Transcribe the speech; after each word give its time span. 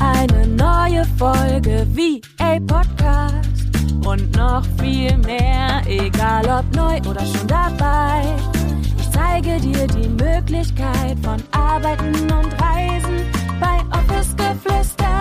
eine 0.00 0.46
neue 0.46 1.04
Folge 1.16 1.86
wie 1.90 2.20
a 2.38 2.58
Podcast. 2.60 3.64
Und 4.06 4.36
noch 4.36 4.64
viel 4.78 5.16
mehr, 5.18 5.82
egal 5.86 6.44
ob 6.46 6.76
neu 6.76 6.98
oder 7.08 7.24
schon 7.24 7.46
dabei. 7.46 8.36
Ich 8.98 9.10
zeige 9.10 9.58
dir 9.60 9.86
die 9.86 10.08
Möglichkeit 10.08 11.18
von 11.22 11.42
Arbeiten 11.52 12.14
und 12.32 12.52
Reisen 12.60 13.30
bei 13.60 13.78
Office 13.96 14.34
Geflüster. 14.36 15.14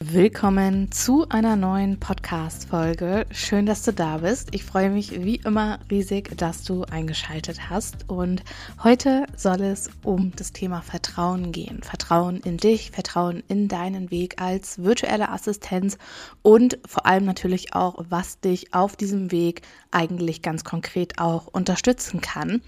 Willkommen 0.00 0.90
zu 0.90 1.28
einer 1.28 1.54
neuen 1.56 2.00
Podcast-Folge. 2.28 3.24
Schön, 3.30 3.64
dass 3.64 3.84
du 3.84 3.92
da 3.92 4.18
bist. 4.18 4.54
Ich 4.54 4.62
freue 4.62 4.90
mich 4.90 5.24
wie 5.24 5.36
immer 5.36 5.78
riesig, 5.90 6.36
dass 6.36 6.62
du 6.62 6.82
eingeschaltet 6.82 7.70
hast. 7.70 8.06
Und 8.06 8.42
heute 8.84 9.24
soll 9.34 9.62
es 9.62 9.88
um 10.04 10.32
das 10.36 10.52
Thema 10.52 10.82
Vertrauen 10.82 11.52
gehen. 11.52 11.82
Vertrauen 11.82 12.40
in 12.40 12.58
dich, 12.58 12.90
Vertrauen 12.90 13.42
in 13.48 13.66
deinen 13.68 14.10
Weg 14.10 14.42
als 14.42 14.82
virtuelle 14.82 15.30
Assistenz 15.30 15.96
und 16.42 16.78
vor 16.86 17.06
allem 17.06 17.24
natürlich 17.24 17.72
auch, 17.72 18.04
was 18.10 18.40
dich 18.40 18.74
auf 18.74 18.94
diesem 18.94 19.32
Weg 19.32 19.62
eigentlich 19.90 20.42
ganz 20.42 20.64
konkret 20.64 21.18
auch 21.18 21.46
unterstützen 21.46 22.20
kann. 22.20 22.60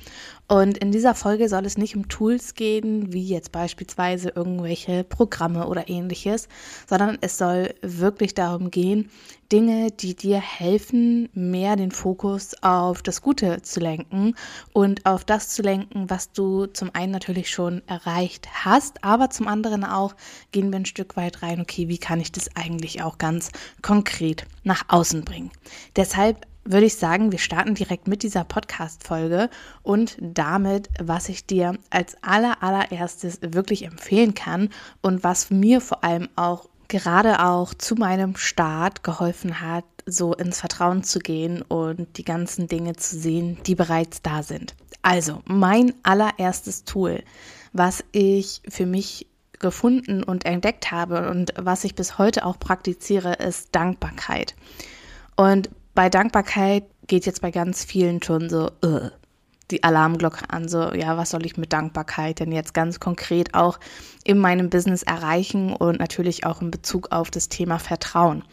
Und 0.50 0.78
in 0.78 0.90
dieser 0.90 1.14
Folge 1.14 1.48
soll 1.48 1.64
es 1.64 1.78
nicht 1.78 1.95
um 1.95 2.09
Tools 2.09 2.54
gehen, 2.54 3.12
wie 3.12 3.24
jetzt 3.24 3.52
beispielsweise 3.52 4.30
irgendwelche 4.30 5.04
Programme 5.04 5.68
oder 5.68 5.88
ähnliches, 5.88 6.48
sondern 6.88 7.18
es 7.20 7.38
soll 7.38 7.73
wirklich 7.82 8.34
darum 8.34 8.73
gehen, 8.73 9.10
Dinge, 9.52 9.92
die 9.92 10.16
dir 10.16 10.40
helfen, 10.40 11.28
mehr 11.34 11.76
den 11.76 11.92
Fokus 11.92 12.60
auf 12.62 13.01
das 13.01 13.23
Gute 13.23 13.62
zu 13.62 13.79
lenken 13.79 14.34
und 14.73 15.07
auf 15.07 15.24
das 15.24 15.51
zu 15.51 15.62
lenken, 15.62 16.10
was 16.10 16.32
du 16.32 16.66
zum 16.66 16.92
einen 16.95 17.12
natürlich 17.12 17.48
schon 17.48 17.82
erreicht 17.87 18.48
hast, 18.64 19.04
aber 19.04 19.30
zum 19.30 19.46
anderen 19.46 19.85
auch 19.85 20.16
gehen 20.51 20.73
wir 20.73 20.80
ein 20.80 20.85
Stück 20.85 21.16
weit 21.16 21.45
rein, 21.45 21.60
okay, 21.60 21.87
wie 21.87 21.98
kann 21.98 22.18
ich 22.18 22.32
das 22.32 22.57
eigentlich 22.57 23.04
auch 23.04 23.18
ganz 23.18 23.51
konkret 23.82 24.46
nach 24.64 24.82
außen 24.88 25.24
bringen. 25.24 25.52
Deshalb 25.95 26.45
würde 26.65 26.87
ich 26.87 26.97
sagen, 26.97 27.33
wir 27.33 27.39
starten 27.39 27.75
direkt 27.75 28.07
mit 28.07 28.23
dieser 28.23 28.45
Podcast-Folge 28.45 29.49
und 29.83 30.16
damit, 30.21 30.89
was 31.01 31.29
ich 31.29 31.47
dir 31.47 31.79
als 31.91 32.16
aller, 32.23 32.63
allererstes 32.63 33.41
wirklich 33.43 33.85
empfehlen 33.85 34.35
kann 34.35 34.69
und 35.03 35.25
was 35.25 35.51
mir 35.51 35.81
vor 35.81 36.05
allem 36.05 36.29
auch 36.37 36.69
gerade 36.88 37.45
auch 37.45 37.73
zu 37.73 37.95
meinem 37.95 38.37
Start 38.37 39.03
geholfen 39.03 39.61
hat, 39.61 39.85
so 40.07 40.35
ins 40.35 40.61
Vertrauen 40.61 41.05
zu 41.05 41.21
gehen 41.21 41.63
und 41.63 42.19
die 42.19 42.25
ganzen 42.25 42.66
Dinge 42.66 42.97
zu 42.97 43.19
sehen, 43.19 43.59
die 43.66 43.75
bereits 43.75 44.23
da 44.23 44.43
sind. 44.43 44.75
Also, 45.03 45.41
mein 45.47 45.95
allererstes 46.03 46.85
Tool, 46.85 47.23
was 47.73 48.05
ich 48.13 48.61
für 48.69 48.87
mich 48.87 49.29
gefunden 49.61 50.23
und 50.23 50.45
entdeckt 50.47 50.91
habe 50.91 51.31
und 51.31 51.53
was 51.57 51.85
ich 51.85 51.95
bis 51.95 52.19
heute 52.19 52.45
auch 52.45 52.59
praktiziere, 52.59 53.35
ist 53.35 53.69
Dankbarkeit. 53.73 54.57
Und 55.37 55.71
bei 55.95 56.09
Dankbarkeit 56.09 56.85
geht 57.07 57.27
jetzt 57.27 57.43
bei 57.43 57.51
ganz 57.51 57.85
vielen 57.85 58.23
schon 58.23 58.49
so 58.49 58.71
uh, 58.85 59.10
die 59.71 59.85
Alarmglocke 59.85 60.49
an, 60.49 60.69
so 60.69 60.93
ja, 60.93 61.16
was 61.16 61.30
soll 61.30 61.47
ich 61.47 61.57
mit 61.57 61.73
Dankbarkeit 61.73 62.41
denn 62.41 62.52
jetzt 62.52 62.74
ganz 62.74 63.01
konkret 63.01 63.55
auch 63.55 63.79
in 64.25 64.38
meinem 64.38 64.71
Business 64.71 65.03
erreichen 65.03 65.72
und 65.72 65.99
natürlich 65.99 66.44
auch 66.44 66.60
in 66.60 66.71
Bezug 66.71 67.12
auf 67.12 67.31
das 67.31 67.49
Thema 67.49 67.78
Vertrauen. 67.78 68.44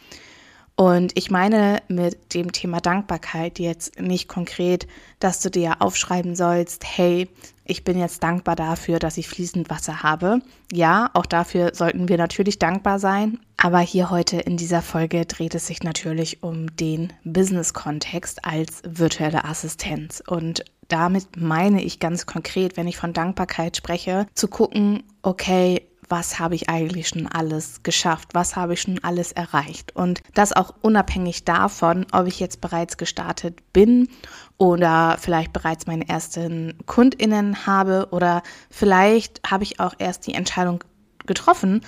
Und 0.80 1.10
ich 1.16 1.28
meine 1.28 1.82
mit 1.88 2.34
dem 2.34 2.52
Thema 2.52 2.80
Dankbarkeit 2.80 3.58
jetzt 3.58 4.00
nicht 4.00 4.28
konkret, 4.28 4.86
dass 5.18 5.40
du 5.40 5.50
dir 5.50 5.82
aufschreiben 5.82 6.36
sollst, 6.36 6.84
hey, 6.84 7.28
ich 7.64 7.82
bin 7.82 7.98
jetzt 7.98 8.22
dankbar 8.22 8.54
dafür, 8.54 9.00
dass 9.00 9.16
ich 9.16 9.26
fließend 9.26 9.70
Wasser 9.70 10.04
habe. 10.04 10.38
Ja, 10.72 11.10
auch 11.14 11.26
dafür 11.26 11.74
sollten 11.74 12.08
wir 12.08 12.16
natürlich 12.16 12.60
dankbar 12.60 13.00
sein. 13.00 13.40
Aber 13.56 13.80
hier 13.80 14.08
heute 14.08 14.36
in 14.36 14.56
dieser 14.56 14.80
Folge 14.80 15.26
dreht 15.26 15.56
es 15.56 15.66
sich 15.66 15.82
natürlich 15.82 16.44
um 16.44 16.76
den 16.76 17.12
Business-Kontext 17.24 18.44
als 18.44 18.80
virtuelle 18.86 19.46
Assistenz. 19.46 20.22
Und 20.24 20.64
damit 20.86 21.36
meine 21.36 21.82
ich 21.82 21.98
ganz 21.98 22.24
konkret, 22.24 22.76
wenn 22.76 22.86
ich 22.86 22.98
von 22.98 23.12
Dankbarkeit 23.12 23.76
spreche, 23.76 24.28
zu 24.32 24.46
gucken, 24.46 25.02
okay, 25.22 25.87
was 26.08 26.38
habe 26.38 26.54
ich 26.54 26.68
eigentlich 26.68 27.08
schon 27.08 27.26
alles 27.26 27.82
geschafft, 27.82 28.30
was 28.32 28.56
habe 28.56 28.74
ich 28.74 28.82
schon 28.82 29.02
alles 29.02 29.32
erreicht. 29.32 29.94
Und 29.94 30.20
das 30.34 30.52
auch 30.52 30.74
unabhängig 30.80 31.44
davon, 31.44 32.06
ob 32.12 32.26
ich 32.26 32.40
jetzt 32.40 32.60
bereits 32.60 32.96
gestartet 32.96 33.72
bin 33.72 34.08
oder 34.56 35.16
vielleicht 35.20 35.52
bereits 35.52 35.86
meine 35.86 36.08
ersten 36.08 36.78
Kundinnen 36.86 37.66
habe 37.66 38.08
oder 38.10 38.42
vielleicht 38.70 39.40
habe 39.48 39.64
ich 39.64 39.80
auch 39.80 39.94
erst 39.98 40.26
die 40.26 40.34
Entscheidung 40.34 40.84
getroffen, 41.26 41.82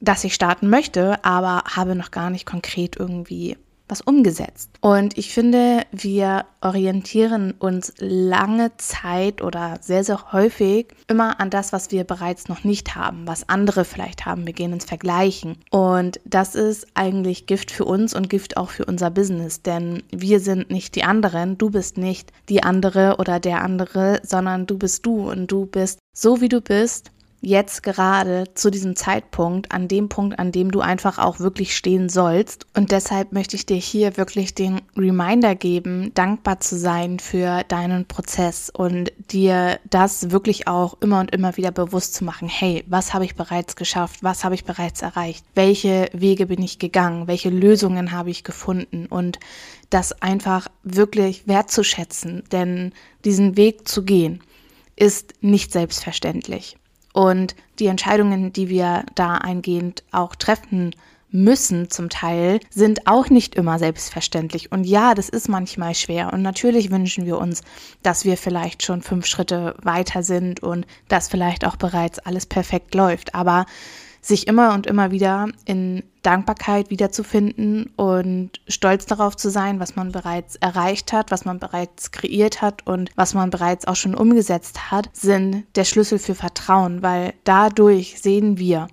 dass 0.00 0.24
ich 0.24 0.34
starten 0.34 0.68
möchte, 0.68 1.24
aber 1.24 1.62
habe 1.76 1.94
noch 1.94 2.10
gar 2.10 2.30
nicht 2.30 2.46
konkret 2.46 2.96
irgendwie 2.96 3.56
was 3.90 4.00
umgesetzt. 4.00 4.70
Und 4.80 5.18
ich 5.18 5.32
finde, 5.32 5.82
wir 5.92 6.46
orientieren 6.60 7.52
uns 7.58 7.92
lange 7.98 8.76
Zeit 8.76 9.42
oder 9.42 9.78
sehr, 9.80 10.04
sehr 10.04 10.32
häufig 10.32 10.88
immer 11.08 11.40
an 11.40 11.50
das, 11.50 11.72
was 11.72 11.90
wir 11.90 12.04
bereits 12.04 12.48
noch 12.48 12.64
nicht 12.64 12.94
haben, 12.94 13.26
was 13.26 13.48
andere 13.48 13.84
vielleicht 13.84 14.26
haben. 14.26 14.46
Wir 14.46 14.52
gehen 14.52 14.72
ins 14.72 14.84
Vergleichen. 14.84 15.56
Und 15.70 16.20
das 16.24 16.54
ist 16.54 16.86
eigentlich 16.94 17.46
Gift 17.46 17.70
für 17.70 17.84
uns 17.84 18.14
und 18.14 18.30
Gift 18.30 18.56
auch 18.56 18.70
für 18.70 18.84
unser 18.84 19.10
Business, 19.10 19.62
denn 19.62 20.02
wir 20.10 20.40
sind 20.40 20.70
nicht 20.70 20.94
die 20.94 21.04
anderen. 21.04 21.58
Du 21.58 21.70
bist 21.70 21.98
nicht 21.98 22.32
die 22.48 22.62
andere 22.62 23.16
oder 23.18 23.40
der 23.40 23.62
andere, 23.62 24.20
sondern 24.22 24.66
du 24.66 24.78
bist 24.78 25.06
du 25.06 25.30
und 25.30 25.50
du 25.50 25.66
bist 25.66 25.98
so, 26.12 26.40
wie 26.40 26.48
du 26.48 26.60
bist 26.60 27.10
jetzt 27.40 27.82
gerade 27.82 28.44
zu 28.54 28.70
diesem 28.70 28.96
Zeitpunkt, 28.96 29.72
an 29.72 29.88
dem 29.88 30.08
Punkt, 30.08 30.38
an 30.38 30.52
dem 30.52 30.70
du 30.70 30.80
einfach 30.80 31.18
auch 31.18 31.40
wirklich 31.40 31.76
stehen 31.76 32.08
sollst. 32.08 32.66
Und 32.76 32.92
deshalb 32.92 33.32
möchte 33.32 33.56
ich 33.56 33.66
dir 33.66 33.76
hier 33.76 34.16
wirklich 34.16 34.54
den 34.54 34.82
Reminder 34.96 35.54
geben, 35.54 36.12
dankbar 36.14 36.60
zu 36.60 36.78
sein 36.78 37.18
für 37.18 37.62
deinen 37.64 38.06
Prozess 38.06 38.70
und 38.70 39.12
dir 39.30 39.78
das 39.88 40.30
wirklich 40.30 40.68
auch 40.68 40.98
immer 41.00 41.20
und 41.20 41.32
immer 41.32 41.56
wieder 41.56 41.70
bewusst 41.70 42.14
zu 42.14 42.24
machen. 42.24 42.48
Hey, 42.48 42.84
was 42.88 43.14
habe 43.14 43.24
ich 43.24 43.34
bereits 43.34 43.76
geschafft? 43.76 44.22
Was 44.22 44.44
habe 44.44 44.54
ich 44.54 44.64
bereits 44.64 45.02
erreicht? 45.02 45.44
Welche 45.54 46.10
Wege 46.12 46.46
bin 46.46 46.62
ich 46.62 46.78
gegangen? 46.78 47.26
Welche 47.26 47.50
Lösungen 47.50 48.12
habe 48.12 48.30
ich 48.30 48.44
gefunden? 48.44 49.06
Und 49.06 49.38
das 49.88 50.22
einfach 50.22 50.68
wirklich 50.84 51.48
wertzuschätzen, 51.48 52.44
denn 52.52 52.92
diesen 53.24 53.56
Weg 53.56 53.88
zu 53.88 54.04
gehen, 54.04 54.40
ist 54.96 55.34
nicht 55.40 55.72
selbstverständlich. 55.72 56.76
Und 57.12 57.54
die 57.78 57.86
Entscheidungen, 57.86 58.52
die 58.52 58.68
wir 58.68 59.04
da 59.14 59.34
eingehend 59.34 60.04
auch 60.12 60.34
treffen 60.34 60.94
müssen 61.32 61.90
zum 61.90 62.08
Teil, 62.08 62.60
sind 62.70 63.06
auch 63.06 63.30
nicht 63.30 63.54
immer 63.54 63.78
selbstverständlich. 63.78 64.72
Und 64.72 64.84
ja, 64.84 65.14
das 65.14 65.28
ist 65.28 65.48
manchmal 65.48 65.94
schwer. 65.94 66.32
Und 66.32 66.42
natürlich 66.42 66.90
wünschen 66.90 67.24
wir 67.26 67.38
uns, 67.38 67.62
dass 68.02 68.24
wir 68.24 68.36
vielleicht 68.36 68.82
schon 68.82 69.02
fünf 69.02 69.26
Schritte 69.26 69.76
weiter 69.82 70.22
sind 70.22 70.62
und 70.62 70.86
dass 71.08 71.28
vielleicht 71.28 71.64
auch 71.64 71.76
bereits 71.76 72.18
alles 72.18 72.46
perfekt 72.46 72.94
läuft. 72.94 73.34
Aber 73.34 73.66
sich 74.20 74.46
immer 74.46 74.74
und 74.74 74.86
immer 74.86 75.10
wieder 75.10 75.48
in 75.64 76.02
Dankbarkeit 76.22 76.90
wiederzufinden 76.90 77.90
und 77.96 78.60
stolz 78.68 79.06
darauf 79.06 79.36
zu 79.36 79.50
sein, 79.50 79.80
was 79.80 79.96
man 79.96 80.12
bereits 80.12 80.56
erreicht 80.56 81.12
hat, 81.12 81.30
was 81.30 81.44
man 81.44 81.58
bereits 81.58 82.10
kreiert 82.10 82.60
hat 82.60 82.86
und 82.86 83.10
was 83.16 83.32
man 83.34 83.50
bereits 83.50 83.86
auch 83.86 83.96
schon 83.96 84.14
umgesetzt 84.14 84.90
hat, 84.90 85.08
sind 85.12 85.64
der 85.76 85.84
Schlüssel 85.84 86.18
für 86.18 86.34
Vertrauen, 86.34 87.02
weil 87.02 87.32
dadurch 87.44 88.20
sehen 88.20 88.58
wir 88.58 88.88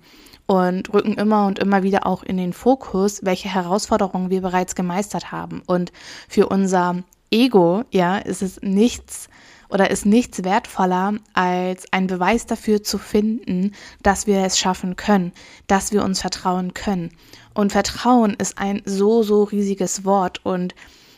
und 0.46 0.92
rücken 0.94 1.14
immer 1.14 1.46
und 1.46 1.58
immer 1.58 1.82
wieder 1.82 2.06
auch 2.06 2.22
in 2.22 2.38
den 2.38 2.54
Fokus, 2.54 3.20
welche 3.22 3.52
Herausforderungen 3.52 4.30
wir 4.30 4.40
bereits 4.40 4.74
gemeistert 4.74 5.30
haben. 5.30 5.62
Und 5.66 5.92
für 6.26 6.48
unser 6.48 7.02
Ego, 7.30 7.84
ja, 7.90 8.16
ist 8.16 8.40
es 8.40 8.58
nichts 8.62 9.28
oder 9.68 9.90
ist 9.90 10.06
nichts 10.06 10.44
wertvoller, 10.44 11.14
als 11.34 11.92
ein 11.92 12.06
Beweis 12.06 12.46
dafür 12.46 12.82
zu 12.82 12.98
finden, 12.98 13.72
dass 14.02 14.26
wir 14.26 14.44
es 14.44 14.58
schaffen 14.58 14.96
können, 14.96 15.32
dass 15.66 15.92
wir 15.92 16.04
uns 16.04 16.20
vertrauen 16.20 16.74
können. 16.74 17.10
Und 17.54 17.72
Vertrauen 17.72 18.34
ist 18.34 18.58
ein 18.58 18.82
so, 18.84 19.22
so 19.22 19.44
riesiges 19.44 20.04
Wort 20.04 20.44
und 20.44 20.74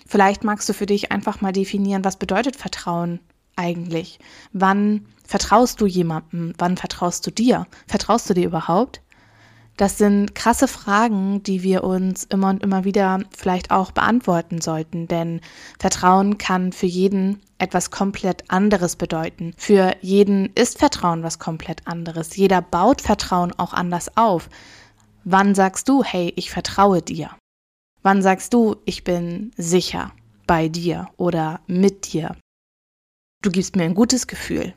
vielleicht 0.06 0.44
magst 0.44 0.68
du 0.68 0.72
für 0.72 0.86
dich 0.86 1.12
einfach 1.12 1.40
mal 1.40 1.52
definieren, 1.52 2.04
was 2.04 2.16
bedeutet 2.16 2.56
Vertrauen 2.56 3.20
eigentlich? 3.56 4.18
Wann 4.52 5.06
vertraust 5.24 5.80
du 5.80 5.86
jemandem? 5.86 6.54
Wann 6.58 6.76
vertraust 6.76 7.26
du 7.26 7.30
dir? 7.30 7.66
Vertraust 7.86 8.28
du 8.30 8.34
dir 8.34 8.46
überhaupt? 8.46 9.00
Das 9.80 9.96
sind 9.96 10.34
krasse 10.34 10.68
Fragen, 10.68 11.42
die 11.42 11.62
wir 11.62 11.84
uns 11.84 12.24
immer 12.24 12.50
und 12.50 12.62
immer 12.62 12.84
wieder 12.84 13.20
vielleicht 13.34 13.70
auch 13.70 13.92
beantworten 13.92 14.60
sollten, 14.60 15.08
denn 15.08 15.40
Vertrauen 15.78 16.36
kann 16.36 16.72
für 16.72 16.84
jeden 16.84 17.40
etwas 17.56 17.90
komplett 17.90 18.50
anderes 18.50 18.96
bedeuten. 18.96 19.54
Für 19.56 19.96
jeden 20.02 20.52
ist 20.54 20.76
Vertrauen 20.78 21.22
was 21.22 21.38
komplett 21.38 21.86
anderes. 21.86 22.36
Jeder 22.36 22.60
baut 22.60 23.00
Vertrauen 23.00 23.52
auch 23.58 23.72
anders 23.72 24.18
auf. 24.18 24.50
Wann 25.24 25.54
sagst 25.54 25.88
du, 25.88 26.04
hey, 26.04 26.30
ich 26.36 26.50
vertraue 26.50 27.00
dir? 27.00 27.30
Wann 28.02 28.20
sagst 28.20 28.52
du, 28.52 28.76
ich 28.84 29.02
bin 29.02 29.50
sicher 29.56 30.12
bei 30.46 30.68
dir 30.68 31.08
oder 31.16 31.60
mit 31.66 32.12
dir? 32.12 32.36
du 33.42 33.50
gibst 33.50 33.76
mir 33.76 33.84
ein 33.84 33.94
gutes 33.94 34.26
Gefühl. 34.26 34.74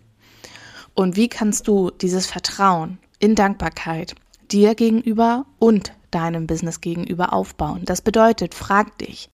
Und 0.93 1.17
wie 1.17 1.27
kannst 1.27 1.67
du 1.67 1.91
dieses 1.91 2.25
Vertrauen 2.25 2.99
in 3.19 3.35
Dankbarkeit 3.35 4.15
dir 4.53 4.75
gegenüber 4.75 5.45
und 5.59 5.93
deinem 6.11 6.47
Business 6.47 6.79
gegenüber 6.79 7.33
aufbauen? 7.33 7.81
Das 7.85 8.01
bedeutet, 8.01 8.53
frag 8.53 8.97
dich, 8.99 9.29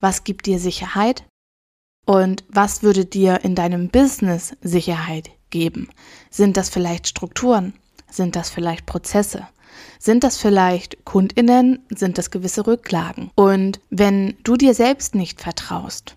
was 0.00 0.24
gibt 0.24 0.46
dir 0.46 0.58
Sicherheit 0.58 1.24
und 2.04 2.44
was 2.48 2.82
würde 2.82 3.06
dir 3.06 3.44
in 3.44 3.54
deinem 3.54 3.88
Business 3.88 4.54
Sicherheit 4.60 5.30
geben? 5.50 5.88
Sind 6.30 6.56
das 6.56 6.68
vielleicht 6.68 7.08
Strukturen? 7.08 7.72
Sind 8.10 8.36
das 8.36 8.50
vielleicht 8.50 8.84
Prozesse? 8.84 9.48
Sind 9.98 10.22
das 10.24 10.36
vielleicht 10.36 11.04
Kundinnen? 11.04 11.80
Sind 11.88 12.18
das 12.18 12.30
gewisse 12.30 12.66
Rücklagen? 12.66 13.30
Und 13.34 13.80
wenn 13.90 14.36
du 14.44 14.56
dir 14.56 14.74
selbst 14.74 15.14
nicht 15.14 15.40
vertraust 15.40 16.16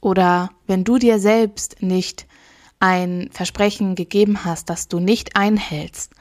oder 0.00 0.50
wenn 0.66 0.84
du 0.84 0.98
dir 0.98 1.18
selbst 1.18 1.82
nicht 1.82 2.26
ein 2.78 3.30
Versprechen 3.32 3.94
gegeben 3.94 4.44
hast, 4.44 4.70
das 4.70 4.88
du 4.88 5.00
nicht 5.00 5.36
einhältst, 5.36 6.12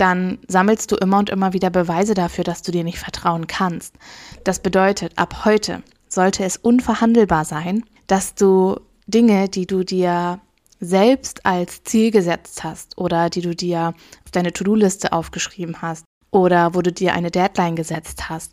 dann 0.00 0.38
sammelst 0.48 0.90
du 0.90 0.96
immer 0.96 1.18
und 1.18 1.28
immer 1.28 1.52
wieder 1.52 1.68
Beweise 1.68 2.14
dafür, 2.14 2.44
dass 2.44 2.62
du 2.62 2.72
dir 2.72 2.84
nicht 2.84 2.98
vertrauen 2.98 3.46
kannst. 3.46 3.94
Das 4.44 4.60
bedeutet, 4.60 5.12
ab 5.16 5.44
heute 5.44 5.82
sollte 6.08 6.44
es 6.44 6.56
unverhandelbar 6.56 7.44
sein, 7.44 7.84
dass 8.06 8.34
du 8.34 8.80
Dinge, 9.06 9.48
die 9.48 9.66
du 9.66 9.84
dir 9.84 10.40
selbst 10.80 11.44
als 11.44 11.84
Ziel 11.84 12.10
gesetzt 12.10 12.64
hast 12.64 12.96
oder 12.96 13.28
die 13.28 13.42
du 13.42 13.54
dir 13.54 13.94
auf 14.24 14.30
deine 14.32 14.52
To-Do-Liste 14.52 15.12
aufgeschrieben 15.12 15.82
hast 15.82 16.04
oder 16.30 16.74
wo 16.74 16.80
du 16.80 16.90
dir 16.90 17.12
eine 17.12 17.30
Deadline 17.30 17.76
gesetzt 17.76 18.30
hast, 18.30 18.52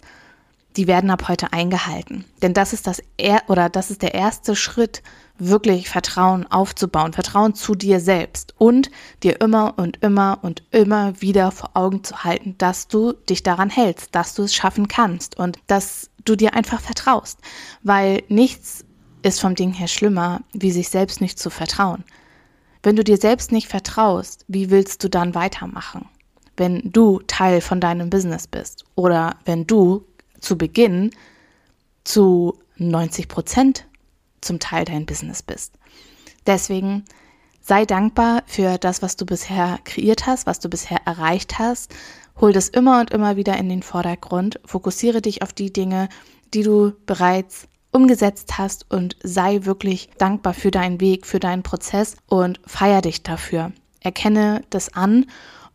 die 0.77 0.87
werden 0.87 1.09
ab 1.09 1.27
heute 1.27 1.51
eingehalten. 1.53 2.23
Denn 2.41 2.53
das 2.53 2.71
ist 2.71 2.87
das 2.87 3.01
er 3.17 3.41
oder 3.47 3.67
das 3.67 3.89
ist 3.89 4.03
der 4.03 4.13
erste 4.13 4.55
Schritt, 4.55 5.01
wirklich 5.39 5.89
Vertrauen 5.89 6.49
aufzubauen, 6.49 7.13
Vertrauen 7.13 7.53
zu 7.53 7.75
dir 7.75 7.99
selbst 7.99 8.55
und 8.57 8.89
dir 9.23 9.41
immer 9.41 9.75
und 9.77 9.97
immer 10.03 10.39
und 10.41 10.63
immer 10.71 11.21
wieder 11.21 11.51
vor 11.51 11.71
Augen 11.75 12.03
zu 12.03 12.23
halten, 12.23 12.55
dass 12.57 12.87
du 12.87 13.13
dich 13.13 13.43
daran 13.43 13.69
hältst, 13.69 14.15
dass 14.15 14.33
du 14.33 14.43
es 14.43 14.55
schaffen 14.55 14.87
kannst 14.87 15.37
und 15.37 15.59
dass 15.67 16.09
du 16.25 16.35
dir 16.35 16.53
einfach 16.53 16.81
vertraust, 16.81 17.39
weil 17.83 18.23
nichts 18.29 18.85
ist 19.21 19.39
vom 19.39 19.55
Ding 19.55 19.73
her 19.73 19.87
schlimmer, 19.87 20.41
wie 20.53 20.71
sich 20.71 20.89
selbst 20.89 21.21
nicht 21.21 21.39
zu 21.39 21.49
vertrauen. 21.49 22.03
Wenn 22.83 22.95
du 22.95 23.03
dir 23.03 23.17
selbst 23.17 23.51
nicht 23.51 23.67
vertraust, 23.67 24.45
wie 24.47 24.69
willst 24.69 25.03
du 25.03 25.09
dann 25.09 25.35
weitermachen? 25.35 26.05
Wenn 26.55 26.91
du 26.91 27.19
Teil 27.27 27.61
von 27.61 27.79
deinem 27.79 28.09
Business 28.09 28.47
bist 28.47 28.85
oder 28.95 29.35
wenn 29.45 29.67
du 29.67 30.05
zu 30.39 30.57
Beginn 30.57 31.11
zu 32.03 32.57
90 32.77 33.27
Prozent 33.27 33.85
zum 34.41 34.59
Teil 34.59 34.85
dein 34.85 35.05
Business 35.05 35.41
bist. 35.41 35.73
Deswegen 36.45 37.03
sei 37.61 37.85
dankbar 37.85 38.43
für 38.45 38.77
das, 38.77 39.01
was 39.01 39.17
du 39.17 39.25
bisher 39.25 39.79
kreiert 39.83 40.25
hast, 40.25 40.47
was 40.47 40.59
du 40.59 40.69
bisher 40.69 40.99
erreicht 41.05 41.59
hast. 41.59 41.93
Hol 42.39 42.53
das 42.53 42.69
immer 42.69 42.99
und 43.01 43.11
immer 43.11 43.35
wieder 43.35 43.57
in 43.57 43.67
den 43.67 43.83
Vordergrund. 43.83 44.59
Fokussiere 44.63 45.21
dich 45.21 45.41
auf 45.41 45.51
die 45.51 45.73
Dinge, 45.73 46.07
die 46.53 46.63
du 46.63 46.93
bereits 47.05 47.67
umgesetzt 47.91 48.57
hast 48.57 48.89
und 48.91 49.17
sei 49.23 49.65
wirklich 49.65 50.09
dankbar 50.17 50.53
für 50.53 50.71
deinen 50.71 51.01
Weg, 51.01 51.25
für 51.25 51.39
deinen 51.39 51.63
Prozess 51.63 52.15
und 52.27 52.59
feier 52.65 53.01
dich 53.01 53.23
dafür. 53.23 53.71
Erkenne 54.01 54.63
das 54.69 54.93
an 54.93 55.25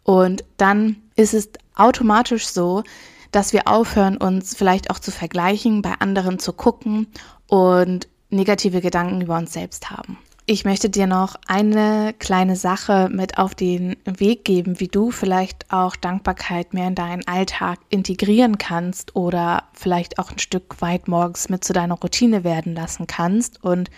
und 0.05 0.45
dann 0.57 0.97
ist 1.17 1.35
es 1.35 1.51
automatisch 1.75 2.47
so, 2.47 2.85
dass 3.33 3.53
wir 3.53 3.67
aufhören, 3.67 4.17
uns 4.17 4.55
vielleicht 4.55 4.91
auch 4.91 4.99
zu 4.99 5.11
vergleichen, 5.11 5.83
bei 5.83 5.95
anderen 5.99 6.39
zu 6.39 6.53
gucken 6.53 7.09
und 7.49 8.07
negative 8.31 8.81
Gedanken 8.81 9.21
über 9.21 9.37
uns 9.37 9.53
selbst 9.53 9.91
haben. 9.91 10.19
Ich 10.45 10.65
möchte 10.65 10.91
dir 10.91 11.07
noch 11.07 11.37
eine 11.47 12.15
kleine 12.19 12.57
Sache 12.57 13.09
mit 13.13 13.39
auf 13.39 13.55
den 13.55 13.97
Weg 14.05 14.45
geben, 14.45 14.81
wie 14.81 14.89
du 14.89 15.13
vielleicht 15.13 15.73
auch 15.73 15.95
Dankbarkeit 15.95 16.75
mehr 16.75 16.89
in 16.89 16.97
deinen 16.97 17.27
Alltag 17.29 17.79
integrieren 17.91 18.59
kannst 18.59 19.15
oder 19.15 19.65
vielleicht 19.73 20.19
auch 20.19 20.33
ein 20.33 20.41
Stück 20.41 20.83
weit 20.83 21.07
morgens 21.07 21.49
mit 21.49 21.63
zu 21.63 21.73
deiner 21.73 21.95
Routine 21.95 22.43
werden 22.43 22.75
lassen 22.75 23.07
kannst. 23.07 23.63
Und 23.63 23.89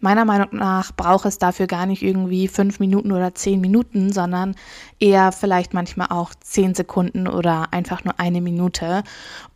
Meiner 0.00 0.24
Meinung 0.24 0.48
nach 0.52 0.92
braucht 0.92 1.26
es 1.26 1.38
dafür 1.38 1.66
gar 1.66 1.84
nicht 1.84 2.02
irgendwie 2.02 2.46
fünf 2.46 2.78
Minuten 2.78 3.10
oder 3.10 3.34
zehn 3.34 3.60
Minuten, 3.60 4.12
sondern 4.12 4.54
eher 5.00 5.32
vielleicht 5.32 5.74
manchmal 5.74 6.08
auch 6.10 6.34
zehn 6.36 6.74
Sekunden 6.74 7.26
oder 7.26 7.72
einfach 7.72 8.04
nur 8.04 8.20
eine 8.20 8.40
Minute. 8.40 9.02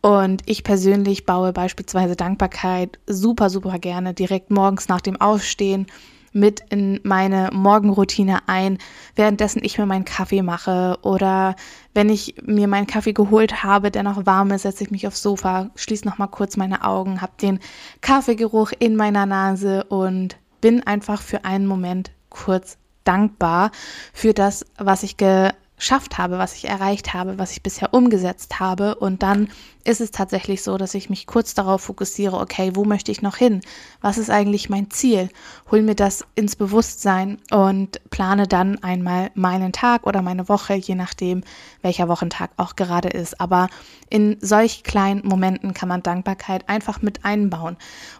Und 0.01 0.41
ich 0.45 0.63
persönlich 0.65 1.25
baue 1.25 1.53
beispielsweise 1.53 2.17
Dankbarkeit 2.17 2.99
super, 3.07 3.49
super 3.49 3.79
gerne 3.79 4.13
direkt 4.13 4.51
morgens 4.51 4.89
nach 4.89 5.01
dem 5.01 5.19
Aufstehen 5.21 5.87
mit 6.33 6.61
in 6.69 6.99
meine 7.03 7.49
Morgenroutine 7.53 8.39
ein, 8.47 8.77
währenddessen 9.15 9.63
ich 9.63 9.77
mir 9.77 9.85
meinen 9.85 10.05
Kaffee 10.05 10.41
mache 10.41 10.97
oder 11.01 11.55
wenn 11.93 12.09
ich 12.09 12.35
mir 12.43 12.67
meinen 12.67 12.87
Kaffee 12.87 13.13
geholt 13.13 13.63
habe, 13.63 13.91
der 13.91 14.03
noch 14.03 14.25
warm 14.25 14.51
ist, 14.51 14.63
setze 14.63 14.83
ich 14.83 14.91
mich 14.91 15.07
aufs 15.07 15.21
Sofa, 15.21 15.69
schließe 15.75 16.05
noch 16.07 16.17
mal 16.17 16.27
kurz 16.27 16.57
meine 16.57 16.83
Augen, 16.83 17.21
habe 17.21 17.33
den 17.41 17.59
Kaffeegeruch 18.01 18.71
in 18.79 18.95
meiner 18.95 19.25
Nase 19.25 19.83
und 19.85 20.37
bin 20.59 20.85
einfach 20.85 21.21
für 21.21 21.45
einen 21.45 21.67
Moment 21.67 22.11
kurz 22.29 22.77
dankbar 23.03 23.71
für 24.13 24.33
das, 24.33 24.65
was 24.77 25.03
ich 25.03 25.17
ge 25.17 25.51
geschafft 25.83 26.17
habe, 26.17 26.37
was 26.37 26.55
ich 26.55 26.69
erreicht 26.69 27.13
habe, 27.13 27.37
was 27.37 27.51
ich 27.51 27.61
bisher 27.61 27.93
umgesetzt 27.93 28.61
habe. 28.61 28.95
Und 28.95 29.21
dann 29.21 29.49
ist 29.85 30.01
es 30.01 30.11
tatsächlich 30.11 30.63
so, 30.63 30.77
dass 30.77 30.93
ich 30.93 31.09
mich 31.09 31.27
kurz 31.27 31.53
darauf 31.53 31.81
fokussiere, 31.81 32.37
okay, 32.37 32.71
wo 32.73 32.85
möchte 32.85 33.11
ich 33.11 33.21
noch 33.21 33.35
hin? 33.35 33.61
Was 34.01 34.17
ist 34.17 34.29
eigentlich 34.29 34.69
mein 34.69 34.89
Ziel? 34.89 35.29
Hol 35.71 35.81
mir 35.81 35.95
das 35.95 36.25
ins 36.35 36.55
Bewusstsein 36.55 37.37
und 37.51 37.99
plane 38.09 38.47
dann 38.47 38.81
einmal 38.81 39.31
meinen 39.33 39.73
Tag 39.73 40.07
oder 40.07 40.21
meine 40.21 40.47
Woche, 40.47 40.75
je 40.75 40.95
nachdem, 40.95 41.43
welcher 41.81 42.07
Wochentag 42.07 42.51
auch 42.55 42.75
gerade 42.75 43.09
ist. 43.09 43.41
Aber 43.41 43.67
in 44.09 44.37
solch 44.39 44.83
kleinen 44.83 45.27
Momenten 45.27 45.73
kann 45.73 45.89
man 45.89 46.01
Dankbarkeit 46.01 46.69
einfach 46.69 47.01
mit 47.01 47.25
einbauen. 47.25 47.75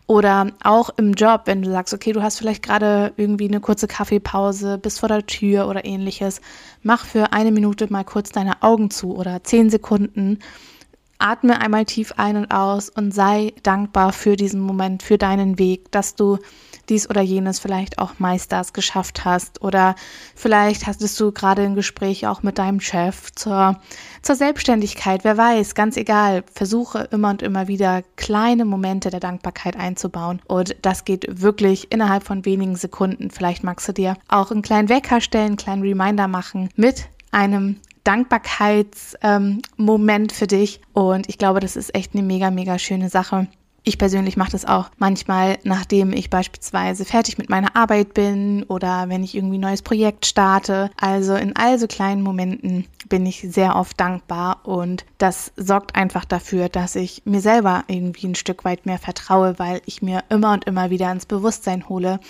Oder 0.06 0.52
auch 0.64 0.90
im 0.98 1.14
Job, 1.14 1.44
wenn 1.46 1.62
du 1.62 1.72
sagst, 1.72 1.94
okay, 1.94 2.12
du 2.12 2.22
hast 2.22 2.40
vielleicht 2.40 2.64
gerade 2.64 3.14
irgendwie 3.16 3.48
eine 3.48 3.62
kurze 3.62 3.88
Kaffeepause, 3.88 4.78
bist 4.78 5.00
vor 5.00 5.10
der 5.10 5.26
Tür 5.26 5.68
oder 5.70 5.86
ähnliches, 5.86 6.42
mach 6.82 7.06
für 7.06 7.32
eine 7.32 7.52
Minute 7.52 7.92
mal 7.92 8.04
kurz 8.04 8.32
deine 8.32 8.62
Augen 8.64 8.90
zu 8.90 9.16
oder 9.16 9.44
zehn 9.44 9.70
Sekunden. 9.70 10.40
Atme 11.24 11.62
einmal 11.62 11.86
tief 11.86 12.14
ein 12.18 12.36
und 12.36 12.52
aus 12.52 12.90
und 12.90 13.14
sei 13.14 13.54
dankbar 13.64 14.12
für 14.12 14.36
diesen 14.36 14.60
Moment, 14.60 15.04
für 15.04 15.18
deinen 15.18 15.58
Weg, 15.58 15.90
dass 15.92 16.16
du 16.16 16.38
dies 16.90 17.10
oder 17.10 17.22
jenes 17.22 17.60
vielleicht 17.60 17.98
auch 17.98 18.20
meisterst, 18.20 18.74
geschafft 18.74 19.24
hast. 19.24 19.62
Oder 19.62 19.96
vielleicht 20.36 20.86
hattest 20.86 21.18
du 21.20 21.32
gerade 21.32 21.62
ein 21.62 21.76
Gespräch 21.76 22.28
auch 22.28 22.44
mit 22.44 22.58
deinem 22.58 22.82
Chef 22.82 23.32
zur, 23.36 23.80
zur 24.22 24.36
Selbstständigkeit. 24.36 25.24
Wer 25.24 25.38
weiß, 25.38 25.76
ganz 25.76 25.96
egal. 25.96 26.44
Versuche 26.54 27.08
immer 27.12 27.30
und 27.30 27.42
immer 27.42 27.70
wieder 27.70 28.04
kleine 28.18 28.66
Momente 28.66 29.10
der 29.10 29.22
Dankbarkeit 29.22 29.78
einzubauen. 29.78 30.42
Und 30.46 30.76
das 30.82 31.06
geht 31.06 31.42
wirklich 31.42 31.90
innerhalb 31.90 32.24
von 32.24 32.44
wenigen 32.44 32.76
Sekunden. 32.76 33.32
Vielleicht 33.32 33.64
magst 33.64 33.88
du 33.88 33.94
dir 33.94 34.18
auch 34.28 34.52
einen 34.52 34.62
kleinen 34.62 34.90
Wecker 34.90 35.22
stellen, 35.22 35.48
einen 35.48 35.58
kleinen 35.58 35.84
Reminder 35.84 36.28
machen 36.28 36.68
mit 36.76 37.08
einem 37.32 37.78
Dankbarkeitsmoment 38.04 40.32
ähm, 40.32 40.36
für 40.36 40.48
dich. 40.48 40.82
Und 40.94 41.30
ich 41.30 41.38
glaube, 41.38 41.60
das 41.60 41.76
ist 41.76 41.94
echt 41.96 42.14
eine 42.14 42.24
mega, 42.24 42.52
mega 42.52 42.80
schöne 42.80 43.10
Sache. 43.10 43.48
Ich 43.86 43.98
persönlich 43.98 44.38
mache 44.38 44.54
das 44.54 44.64
auch 44.64 44.90
manchmal, 44.98 45.58
nachdem 45.64 46.14
ich 46.14 46.30
beispielsweise 46.30 47.04
fertig 47.04 47.38
mit 47.38 47.50
meiner 47.50 47.76
Arbeit 47.76 48.14
bin 48.14 48.64
oder 48.64 49.10
wenn 49.10 49.26
ich 49.26 49.36
irgendwie 49.36 49.58
ein 49.58 49.62
neues 49.62 49.82
Projekt 49.82 50.26
starte. 50.26 50.90
Also 50.98 51.36
in 51.36 51.54
all 51.58 51.78
so 51.78 51.88
kleinen 51.88 52.22
Momenten 52.22 52.86
bin 53.10 53.26
ich 53.26 53.42
sehr 53.42 53.76
oft 53.76 54.00
dankbar 54.00 54.62
und 54.64 55.06
das 55.18 55.52
sorgt 55.58 55.98
einfach 55.98 56.24
dafür, 56.24 56.70
dass 56.70 56.96
ich 56.96 57.24
mir 57.26 57.42
selber 57.42 57.84
irgendwie 57.88 58.28
ein 58.28 58.36
Stück 58.36 58.64
weit 58.64 58.86
mehr 58.86 59.00
vertraue, 59.00 59.60
weil 59.60 59.82
ich 59.86 60.02
mir 60.02 60.24
immer 60.30 60.54
und 60.54 60.64
immer 60.64 60.90
wieder 60.90 61.12
ins 61.12 61.26
Bewusstsein 61.26 61.90
hole, 61.90 62.22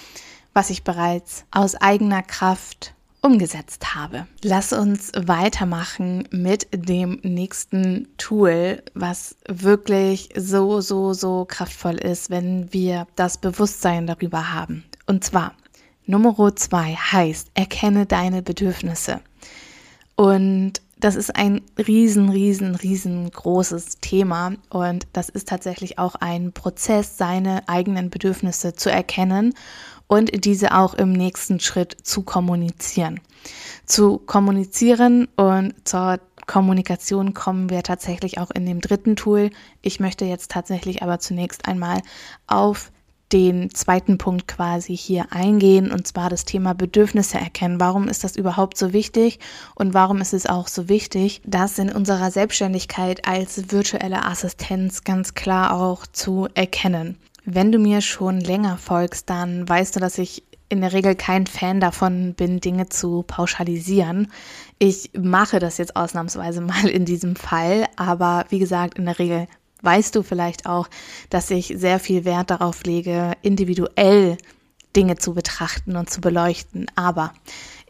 was 0.54 0.72
ich 0.72 0.84
bereits 0.84 1.46
aus 1.52 1.76
eigener 1.76 2.24
Kraft 2.24 2.96
umgesetzt 3.24 3.96
habe. 3.96 4.28
Lass 4.44 4.74
uns 4.74 5.12
weitermachen 5.16 6.28
mit 6.30 6.68
dem 6.74 7.20
nächsten 7.24 8.10
Tool, 8.18 8.84
was 8.94 9.38
wirklich 9.48 10.30
so, 10.36 10.82
so, 10.82 11.14
so 11.14 11.46
kraftvoll 11.46 11.96
ist, 11.96 12.30
wenn 12.30 12.72
wir 12.74 13.08
das 13.16 13.38
Bewusstsein 13.38 14.06
darüber 14.06 14.54
haben. 14.54 14.84
Und 15.08 15.24
zwar, 15.24 15.54
Nummer 16.06 16.56
zwei 16.56 16.96
heißt, 16.96 17.52
erkenne 17.54 18.06
deine 18.06 18.42
Bedürfnisse. 18.42 19.22
Und 20.16 20.82
das 21.04 21.16
ist 21.16 21.36
ein 21.36 21.62
riesen, 21.78 22.30
riesen, 22.30 22.76
riesengroßes 22.76 23.98
Thema 24.00 24.54
und 24.70 25.06
das 25.12 25.28
ist 25.28 25.50
tatsächlich 25.50 26.00
auch 26.00 26.16
ein 26.16 26.54
Prozess, 26.54 27.18
seine 27.18 27.68
eigenen 27.68 28.10
Bedürfnisse 28.10 28.74
zu 28.74 28.90
erkennen 28.90 29.54
und 30.14 30.46
diese 30.46 30.76
auch 30.76 30.94
im 30.94 31.12
nächsten 31.12 31.60
Schritt 31.60 31.98
zu 32.04 32.22
kommunizieren. 32.22 33.20
Zu 33.88 34.20
kommunizieren 34.20 35.28
und 35.38 35.74
zur 35.86 36.20
Kommunikation 36.46 37.34
kommen 37.34 37.72
wir 37.72 37.82
tatsächlich 37.82 38.38
auch 38.38 38.52
in 38.52 38.68
dem 38.68 38.80
dritten 38.80 39.16
Tool. 39.16 39.50
Ich 39.82 40.00
möchte 40.00 40.26
jetzt 40.26 40.52
tatsächlich 40.52 41.02
aber 41.02 41.18
zunächst 41.18 41.68
einmal 41.68 42.00
auf 42.46 42.92
den 43.32 43.74
zweiten 43.74 44.20
Punkt 44.20 44.48
quasi 44.48 44.96
hier 44.96 45.32
eingehen, 45.32 45.92
und 45.92 46.06
zwar 46.06 46.30
das 46.30 46.46
Thema 46.46 46.76
Bedürfnisse 46.76 47.40
erkennen. 47.40 47.80
Warum 47.80 48.08
ist 48.08 48.24
das 48.24 48.36
überhaupt 48.36 48.78
so 48.78 48.94
wichtig 48.94 49.40
und 49.74 49.96
warum 49.96 50.22
ist 50.22 50.36
es 50.36 50.46
auch 50.46 50.68
so 50.68 50.90
wichtig, 50.90 51.42
das 51.44 51.80
in 51.80 51.92
unserer 51.92 52.30
Selbstständigkeit 52.30 53.28
als 53.28 53.72
virtuelle 53.72 54.24
Assistenz 54.24 55.04
ganz 55.04 55.34
klar 55.34 55.76
auch 55.76 56.06
zu 56.06 56.48
erkennen? 56.54 57.18
Wenn 57.46 57.72
du 57.72 57.78
mir 57.78 58.02
schon 58.02 58.40
länger 58.40 58.78
folgst, 58.78 59.30
dann 59.30 59.68
weißt 59.68 59.96
du, 59.96 60.00
dass 60.00 60.18
ich 60.18 60.44
in 60.70 60.82
der 60.82 60.94
Regel 60.94 61.16
kein 61.16 61.46
Fan 61.46 61.80
davon 61.80 62.34
bin, 62.34 62.60
Dinge 62.60 62.90
zu 62.90 63.24
pauschalisieren. 63.24 64.32
Ich 64.80 65.12
mache 65.14 65.60
das 65.60 65.78
jetzt 65.78 65.96
ausnahmsweise 65.96 66.62
mal 66.62 66.88
in 66.88 67.06
diesem 67.06 67.36
Fall, 67.36 67.86
aber 67.96 68.46
wie 68.50 68.60
gesagt, 68.60 68.98
in 68.98 69.06
der 69.06 69.20
Regel 69.20 69.48
weißt 69.82 70.16
du 70.16 70.24
vielleicht 70.24 70.66
auch, 70.66 70.88
dass 71.30 71.52
ich 71.52 71.74
sehr 71.76 72.00
viel 72.00 72.26
Wert 72.26 72.50
darauf 72.50 72.84
lege, 72.86 73.34
individuell 73.42 74.38
Dinge 74.96 75.18
zu 75.18 75.34
betrachten 75.34 75.98
und 75.98 76.10
zu 76.10 76.22
beleuchten. 76.22 76.86
Aber 76.96 77.34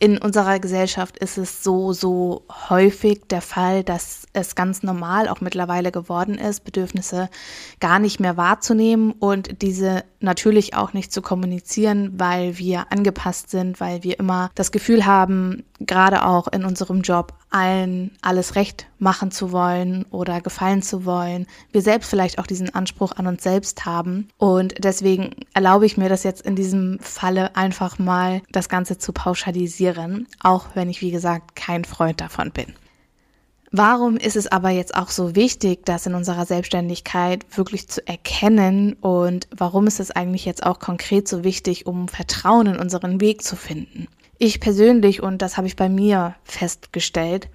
in 0.03 0.17
unserer 0.17 0.60
Gesellschaft 0.60 1.17
ist 1.17 1.38
es 1.38 1.63
so, 1.63 1.93
so 1.93 2.43
häufig 2.69 3.22
der 3.29 3.39
Fall, 3.39 3.86
dass 3.86 4.27
es 4.33 4.53
ganz 4.53 4.83
normal 4.83 5.29
auch 5.29 5.39
mittlerweile 5.39 5.93
geworden 5.93 6.38
ist, 6.38 6.65
Bedürfnisse 6.65 7.29
gar 7.79 8.00
nicht 8.00 8.19
mehr 8.19 8.36
wahrzunehmen 8.36 9.13
und 9.13 9.62
diese 9.62 10.03
natürlich 10.19 10.75
auch 10.75 10.91
nicht 10.91 11.13
zu 11.13 11.22
kommunizieren, 11.22 12.19
weil 12.19 12.57
wir 12.57 12.91
angepasst 12.91 13.50
sind, 13.50 13.79
weil 13.79 14.03
wir 14.03 14.19
immer 14.19 14.51
das 14.55 14.74
Gefühl 14.74 15.05
haben, 15.05 15.63
gerade 15.79 16.25
auch 16.25 16.50
in 16.50 16.65
unserem 16.65 17.00
Job 17.00 17.33
allen 17.53 18.12
alles 18.22 18.55
recht 18.55 18.88
machen 19.00 19.31
zu 19.31 19.51
wollen 19.51 20.05
oder 20.10 20.41
gefallen 20.41 20.81
zu 20.81 21.05
wollen. 21.05 21.45
Wir 21.72 21.81
selbst 21.81 22.10
vielleicht 22.10 22.39
auch 22.39 22.48
diesen 22.48 22.74
Anspruch 22.74 23.13
an 23.13 23.27
uns 23.27 23.43
selbst 23.43 23.86
haben. 23.86 24.27
Und 24.38 24.75
deswegen 24.83 25.31
erlaube 25.53 25.86
ich 25.86 25.98
mir 25.98 26.10
das 26.10 26.24
jetzt 26.24 26.41
in 26.41 26.55
diesem 26.55 27.00
Falle 27.00 27.55
einfach 27.55 28.00
mal, 28.00 28.41
das 28.51 28.69
Ganze 28.69 28.98
zu 28.98 29.13
pauschalisieren, 29.13 30.27
auch 30.41 30.67
wenn 30.74 30.89
ich, 30.89 31.01
wie 31.01 31.12
gesagt, 31.12 31.55
kein 31.55 31.86
Freund 31.86 32.22
davon 32.22 32.51
bin. 32.51 32.74
Warum 33.75 34.17
ist 34.17 34.36
es 34.36 34.45
aber 34.51 34.69
jetzt 34.69 34.95
auch 34.95 35.10
so 35.10 35.36
wichtig, 35.36 35.83
das 35.83 36.05
in 36.05 36.13
unserer 36.13 36.45
Selbstständigkeit 36.45 37.45
wirklich 37.57 37.88
zu 37.88 38.07
erkennen 38.07 38.93
und 39.01 39.48
warum 39.50 39.88
ist 39.88 40.00
es 40.00 40.12
eigentlich 40.12 40.45
jetzt 40.45 40.63
auch 40.63 40.77
konkret 40.77 41.27
so 41.27 41.43
wichtig, 41.43 41.88
um 41.88 42.07
Vertrauen 42.07 42.67
in 42.67 42.77
unseren 42.77 43.19
Weg 43.19 43.41
zu 43.41 43.55
finden? 43.55 44.07
Ich 44.45 44.59
persönlich, 44.59 45.23
und 45.23 45.41
das 45.41 45.55
habe 45.55 45.67
ich 45.67 45.77
bei 45.77 45.88
mir 45.88 46.35
festgestellt, 46.43 47.47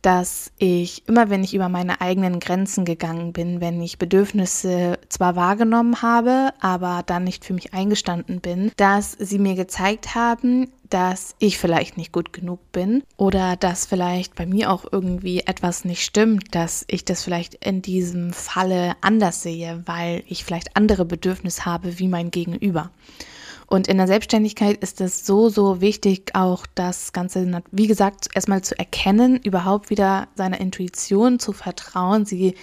dass 0.00 0.50
ich 0.56 1.06
immer, 1.06 1.28
wenn 1.28 1.44
ich 1.44 1.52
über 1.52 1.68
meine 1.68 2.00
eigenen 2.00 2.40
Grenzen 2.40 2.86
gegangen 2.86 3.34
bin, 3.34 3.60
wenn 3.60 3.82
ich 3.82 3.98
Bedürfnisse 3.98 4.98
zwar 5.10 5.36
wahrgenommen 5.36 6.00
habe, 6.00 6.54
aber 6.58 7.02
dann 7.04 7.24
nicht 7.24 7.44
für 7.44 7.52
mich 7.52 7.74
eingestanden 7.74 8.40
bin, 8.40 8.72
dass 8.78 9.12
sie 9.18 9.38
mir 9.38 9.54
gezeigt 9.54 10.14
haben, 10.14 10.70
dass 10.88 11.34
ich 11.40 11.58
vielleicht 11.58 11.98
nicht 11.98 12.10
gut 12.10 12.32
genug 12.32 12.72
bin 12.72 13.02
oder 13.18 13.56
dass 13.56 13.84
vielleicht 13.84 14.34
bei 14.34 14.46
mir 14.46 14.70
auch 14.70 14.86
irgendwie 14.90 15.40
etwas 15.40 15.84
nicht 15.84 16.02
stimmt, 16.02 16.54
dass 16.54 16.86
ich 16.88 17.04
das 17.04 17.22
vielleicht 17.22 17.56
in 17.56 17.82
diesem 17.82 18.32
Falle 18.32 18.94
anders 19.02 19.42
sehe, 19.42 19.82
weil 19.84 20.22
ich 20.26 20.46
vielleicht 20.46 20.74
andere 20.74 21.04
Bedürfnisse 21.04 21.66
habe 21.66 21.98
wie 21.98 22.08
mein 22.08 22.30
Gegenüber. 22.30 22.88
Und 23.72 23.86
in 23.86 23.98
der 23.98 24.08
Selbstständigkeit 24.08 24.78
ist 24.78 25.00
es 25.00 25.24
so, 25.24 25.48
so 25.48 25.80
wichtig, 25.80 26.32
auch 26.34 26.66
das 26.74 27.12
Ganze, 27.12 27.62
wie 27.70 27.86
gesagt, 27.86 28.26
erstmal 28.34 28.62
zu 28.62 28.76
erkennen, 28.76 29.36
überhaupt 29.36 29.90
wieder 29.90 30.26
seiner 30.34 30.60
Intuition 30.60 31.38
zu 31.38 31.52
vertrauen, 31.52 32.26
sie, 32.26 32.56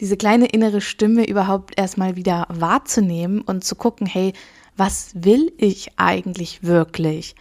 diese 0.00 0.16
kleine 0.16 0.46
innere 0.46 0.80
Stimme 0.80 1.28
überhaupt 1.28 1.78
erstmal 1.78 2.16
wieder 2.16 2.44
wahrzunehmen 2.48 3.40
und 3.40 3.62
zu 3.62 3.76
gucken, 3.76 4.08
hey, 4.08 4.32
was 4.76 5.10
will 5.14 5.52
ich 5.58 5.92
eigentlich 5.96 6.64
wirklich? 6.64 7.36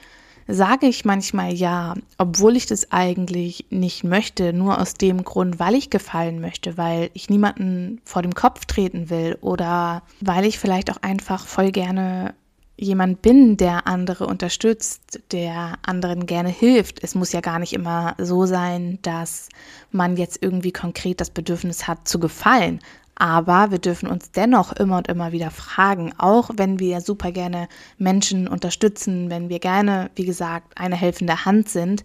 Sage 0.48 0.86
ich 0.86 1.04
manchmal 1.04 1.52
ja, 1.56 1.96
obwohl 2.20 2.56
ich 2.56 2.68
das 2.68 2.92
eigentlich 2.92 3.66
nicht 3.72 4.04
möchte, 4.04 4.54
nur 4.54 4.80
aus 4.80 4.94
dem 4.94 5.24
Grund, 5.24 5.58
weil 5.58 5.74
ich 5.74 5.90
gefallen 5.90 6.40
möchte, 6.40 6.78
weil 6.78 7.10
ich 7.16 7.32
niemanden 7.32 8.00
vor 8.04 8.22
dem 8.22 8.36
Kopf 8.36 8.66
treten 8.66 9.10
will 9.10 9.40
oder 9.42 10.04
weil 10.22 10.46
ich 10.46 10.60
vielleicht 10.60 10.92
auch 10.92 11.02
einfach 11.02 11.48
voll 11.48 11.72
gerne 11.72 12.36
jemand 12.78 13.22
bin, 13.22 13.58
der 13.58 13.88
andere 13.88 14.28
unterstützt, 14.28 15.20
der 15.32 15.74
anderen 15.82 16.26
gerne 16.26 16.50
hilft. 16.50 17.04
Es 17.04 17.16
muss 17.16 17.32
ja 17.32 17.42
gar 17.42 17.60
nicht 17.60 17.74
immer 17.74 18.16
so 18.20 18.46
sein, 18.46 19.00
dass 19.02 19.50
man 19.92 20.16
jetzt 20.16 20.42
irgendwie 20.42 20.72
konkret 20.72 21.20
das 21.20 21.32
Bedürfnis 21.32 21.88
hat 21.88 22.08
zu 22.08 22.20
gefallen. 22.20 22.80
Aber 23.20 23.72
wir 23.72 23.80
dürfen 23.80 24.08
uns 24.08 24.32
dennoch 24.32 24.74
immer 24.74 24.98
und 24.98 25.08
immer 25.08 25.32
wieder 25.32 25.50
fragen, 25.50 26.14
auch 26.20 26.52
wenn 26.56 26.80
wir 26.80 27.02
super 27.02 27.32
gerne 27.32 27.68
Menschen 27.98 28.48
unterstützen, 28.48 29.32
wenn 29.32 29.50
wir 29.50 29.58
gerne, 29.58 30.12
wie 30.16 30.26
gesagt, 30.26 30.78
eine 30.78 30.96
helfende 30.96 31.44
Hand 31.44 31.68
sind, 31.68 32.04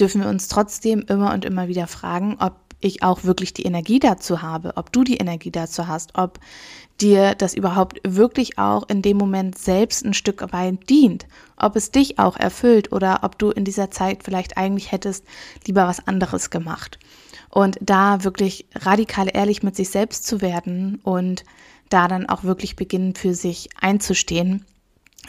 dürfen 0.00 0.22
wir 0.22 0.28
uns 0.28 0.48
trotzdem 0.48 1.04
immer 1.06 1.34
und 1.34 1.44
immer 1.44 1.68
wieder 1.68 1.86
fragen, 1.86 2.38
ob 2.40 2.54
ich 2.80 3.02
auch 3.02 3.24
wirklich 3.24 3.52
die 3.52 3.64
Energie 3.64 3.98
dazu 3.98 4.42
habe, 4.42 4.76
ob 4.76 4.92
du 4.92 5.04
die 5.04 5.16
Energie 5.16 5.50
dazu 5.50 5.88
hast, 5.88 6.16
ob 6.18 6.38
dir 7.00 7.34
das 7.34 7.54
überhaupt 7.54 8.00
wirklich 8.04 8.58
auch 8.58 8.88
in 8.88 9.02
dem 9.02 9.16
Moment 9.16 9.58
selbst 9.58 10.04
ein 10.04 10.14
Stück 10.14 10.52
weit 10.52 10.88
dient, 10.88 11.26
ob 11.56 11.76
es 11.76 11.90
dich 11.90 12.18
auch 12.18 12.36
erfüllt 12.36 12.92
oder 12.92 13.20
ob 13.22 13.38
du 13.38 13.50
in 13.50 13.64
dieser 13.64 13.90
Zeit 13.90 14.22
vielleicht 14.22 14.56
eigentlich 14.56 14.92
hättest 14.92 15.24
lieber 15.66 15.86
was 15.86 16.06
anderes 16.06 16.50
gemacht. 16.50 16.98
Und 17.50 17.78
da 17.80 18.24
wirklich 18.24 18.66
radikal 18.74 19.28
ehrlich 19.32 19.62
mit 19.62 19.76
sich 19.76 19.90
selbst 19.90 20.26
zu 20.26 20.40
werden 20.40 21.00
und 21.02 21.44
da 21.88 22.08
dann 22.08 22.28
auch 22.28 22.44
wirklich 22.44 22.76
beginnen 22.76 23.14
für 23.14 23.34
sich 23.34 23.68
einzustehen, 23.80 24.64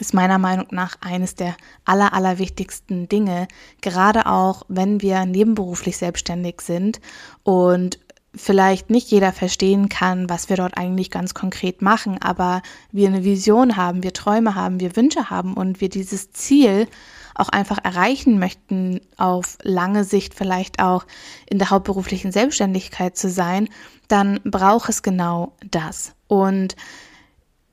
ist 0.00 0.14
meiner 0.14 0.38
Meinung 0.38 0.66
nach 0.70 0.96
eines 1.00 1.34
der 1.34 1.56
aller, 1.84 2.12
aller 2.12 2.38
wichtigsten 2.38 3.08
Dinge, 3.08 3.48
gerade 3.80 4.26
auch 4.26 4.62
wenn 4.68 5.00
wir 5.00 5.24
nebenberuflich 5.24 5.96
selbstständig 5.96 6.60
sind 6.60 7.00
und 7.44 7.98
vielleicht 8.36 8.90
nicht 8.90 9.10
jeder 9.10 9.32
verstehen 9.32 9.88
kann, 9.88 10.28
was 10.28 10.48
wir 10.48 10.56
dort 10.56 10.76
eigentlich 10.76 11.10
ganz 11.10 11.34
konkret 11.34 11.82
machen, 11.82 12.20
aber 12.20 12.62
wir 12.92 13.08
eine 13.08 13.24
Vision 13.24 13.76
haben, 13.76 14.02
wir 14.02 14.12
Träume 14.12 14.54
haben, 14.54 14.80
wir 14.80 14.96
Wünsche 14.96 15.30
haben 15.30 15.54
und 15.54 15.80
wir 15.80 15.88
dieses 15.88 16.32
Ziel 16.32 16.86
auch 17.34 17.48
einfach 17.48 17.78
erreichen 17.82 18.38
möchten, 18.38 19.00
auf 19.16 19.58
lange 19.62 20.04
Sicht 20.04 20.34
vielleicht 20.34 20.80
auch 20.80 21.04
in 21.48 21.58
der 21.58 21.70
hauptberuflichen 21.70 22.32
Selbstständigkeit 22.32 23.16
zu 23.16 23.28
sein, 23.28 23.68
dann 24.08 24.40
braucht 24.44 24.88
es 24.88 25.02
genau 25.02 25.52
das. 25.70 26.14
Und 26.28 26.76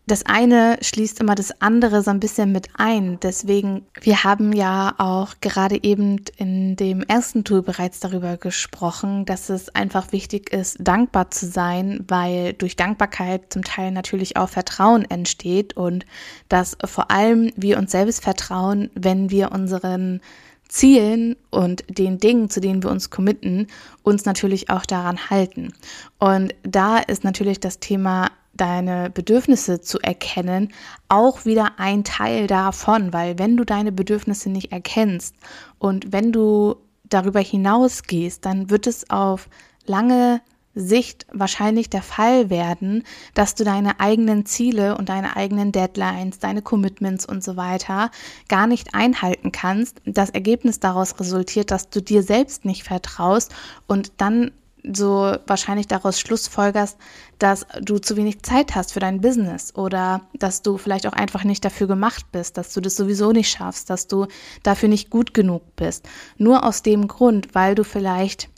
das 0.06 0.26
eine 0.26 0.78
schließt 0.82 1.22
immer 1.22 1.34
das 1.34 1.62
andere 1.62 2.02
so 2.02 2.12
ein 2.12 2.20
bisschen 2.20 2.52
mit 2.52 2.68
ein. 2.76 3.20
Deswegen, 3.22 3.86
wir 4.02 4.26
haben 4.26 4.52
ja 4.52 4.96
auch 4.98 5.36
gerade 5.40 5.82
eben 5.82 6.22
in 6.36 6.76
dem 6.76 7.04
ersten 7.04 7.46
Tool 7.46 7.62
bereits 7.62 8.02
darüber 8.02 8.36
gesprochen, 8.36 9.26
dass 9.26 9.50
es 9.50 9.74
einfach 9.74 10.12
wichtig 10.12 10.52
ist, 10.52 10.78
dankbar 10.82 11.32
zu 11.32 11.46
sein, 11.46 12.04
weil 12.10 12.52
durch 12.54 12.76
Dankbarkeit 12.76 13.54
zum 13.54 13.64
Teil 13.64 13.92
natürlich 13.92 14.36
auch 14.36 14.50
Vertrauen 14.50 15.10
entsteht 15.10 15.78
und 15.78 16.06
dass 16.50 16.78
vor 16.84 17.10
allem 17.10 17.52
wir 17.56 17.78
uns 17.78 17.92
selbst 17.92 18.24
vertrauen, 18.24 18.90
wenn 18.96 19.30
wir 19.30 19.54
unseren 19.54 20.20
Zielen 20.68 21.38
und 21.50 21.84
den 21.88 22.18
Dingen, 22.18 22.50
zu 22.50 22.60
denen 22.60 22.84
wir 22.84 22.90
uns 22.90 23.10
committen, 23.10 23.68
uns 24.02 24.26
natürlich 24.26 24.70
auch 24.70 24.86
daran 24.86 25.30
halten. 25.30 25.72
Und 26.20 26.56
da 26.64 26.98
ist 26.98 27.24
natürlich 27.24 27.60
das 27.60 27.80
Thema 27.80 28.32
deine 28.54 29.10
Bedürfnisse 29.10 29.82
zu 29.82 30.00
erkennen, 30.00 30.72
auch 31.10 31.46
wieder 31.46 31.74
ein 31.78 32.04
Teil 32.04 32.48
davon, 32.48 33.12
weil 33.14 33.40
wenn 33.40 33.58
du 33.58 33.64
deine 33.64 33.92
Bedürfnisse 33.92 34.50
nicht 34.50 34.72
erkennst 34.72 35.36
und 35.80 36.12
wenn 36.12 36.32
du 36.32 36.76
darüber 37.04 37.40
hinausgehst, 37.40 38.46
dann 38.46 38.70
wird 38.70 38.88
es 38.88 39.10
auf 39.10 39.50
lange 39.86 40.42
Sicht 40.76 41.28
wahrscheinlich 41.32 41.90
der 41.90 42.02
Fall 42.02 42.50
werden, 42.50 43.04
dass 43.34 43.54
du 43.56 43.64
deine 43.64 44.00
eigenen 44.00 44.46
Ziele 44.46 44.98
und 44.98 45.10
deine 45.10 45.36
eigenen 45.36 45.72
Deadlines, 45.72 46.40
deine 46.40 46.62
Commitments 46.64 47.26
und 47.26 47.44
so 47.44 47.56
weiter 47.58 48.10
gar 48.50 48.66
nicht 48.66 48.96
einhalten 48.96 49.52
kannst. 49.52 50.02
Das 50.06 50.32
Ergebnis 50.32 50.80
daraus 50.80 51.20
resultiert, 51.20 51.70
dass 51.70 51.90
du 51.90 52.02
dir 52.02 52.24
selbst 52.24 52.66
nicht 52.66 52.84
vertraust 52.84 53.54
und 53.88 54.14
dann 54.18 54.52
so 54.92 55.36
wahrscheinlich 55.48 55.88
daraus 55.88 56.20
schlussfolgerst, 56.20 56.98
dass 57.40 57.66
du 57.82 58.00
zu 58.00 58.18
wenig 58.18 58.44
Zeit 58.44 58.76
hast 58.76 58.94
für 58.94 59.00
dein 59.00 59.22
Business 59.22 59.76
oder 59.76 60.22
dass 60.34 60.62
du 60.62 60.78
vielleicht 60.78 61.08
auch 61.08 61.14
einfach 61.14 61.44
nicht 61.44 61.64
dafür 61.64 61.88
gemacht 61.88 62.26
bist, 62.32 62.58
dass 62.58 62.74
du 62.74 62.82
das 62.82 62.96
sowieso 62.96 63.32
nicht 63.32 63.50
schaffst, 63.50 63.90
dass 63.90 64.08
du 64.08 64.28
dafür 64.62 64.90
nicht 64.90 65.10
gut 65.10 65.34
genug 65.34 65.64
bist. 65.76 66.08
Nur 66.38 66.66
aus 66.66 66.84
dem 66.84 67.08
Grund, 67.08 67.56
weil 67.56 67.76
du 67.76 67.84
vielleicht 67.84 68.50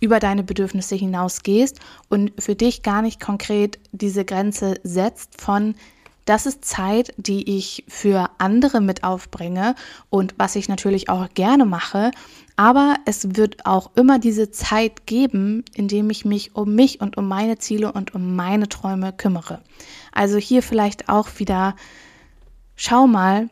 über 0.00 0.20
deine 0.20 0.42
Bedürfnisse 0.42 0.94
hinausgehst 0.94 1.80
und 2.08 2.32
für 2.38 2.54
dich 2.54 2.82
gar 2.82 3.02
nicht 3.02 3.20
konkret 3.20 3.78
diese 3.92 4.24
Grenze 4.24 4.74
setzt 4.82 5.40
von 5.40 5.74
das 6.24 6.46
ist 6.46 6.64
Zeit, 6.64 7.12
die 7.16 7.56
ich 7.56 7.84
für 7.88 8.30
andere 8.38 8.80
mit 8.80 9.04
aufbringe 9.04 9.74
und 10.10 10.34
was 10.38 10.56
ich 10.56 10.68
natürlich 10.68 11.08
auch 11.08 11.28
gerne 11.34 11.64
mache. 11.64 12.10
Aber 12.56 12.96
es 13.04 13.36
wird 13.36 13.66
auch 13.66 13.90
immer 13.94 14.18
diese 14.18 14.50
Zeit 14.50 15.06
geben, 15.06 15.64
in 15.74 15.88
dem 15.88 16.08
ich 16.10 16.24
mich 16.24 16.54
um 16.54 16.74
mich 16.74 17.00
und 17.00 17.16
um 17.16 17.28
meine 17.28 17.58
Ziele 17.58 17.92
und 17.92 18.14
um 18.14 18.36
meine 18.36 18.68
Träume 18.68 19.12
kümmere. 19.12 19.60
Also 20.12 20.38
hier 20.38 20.62
vielleicht 20.62 21.08
auch 21.08 21.28
wieder 21.38 21.74
schau 22.76 23.06
mal, 23.06 23.48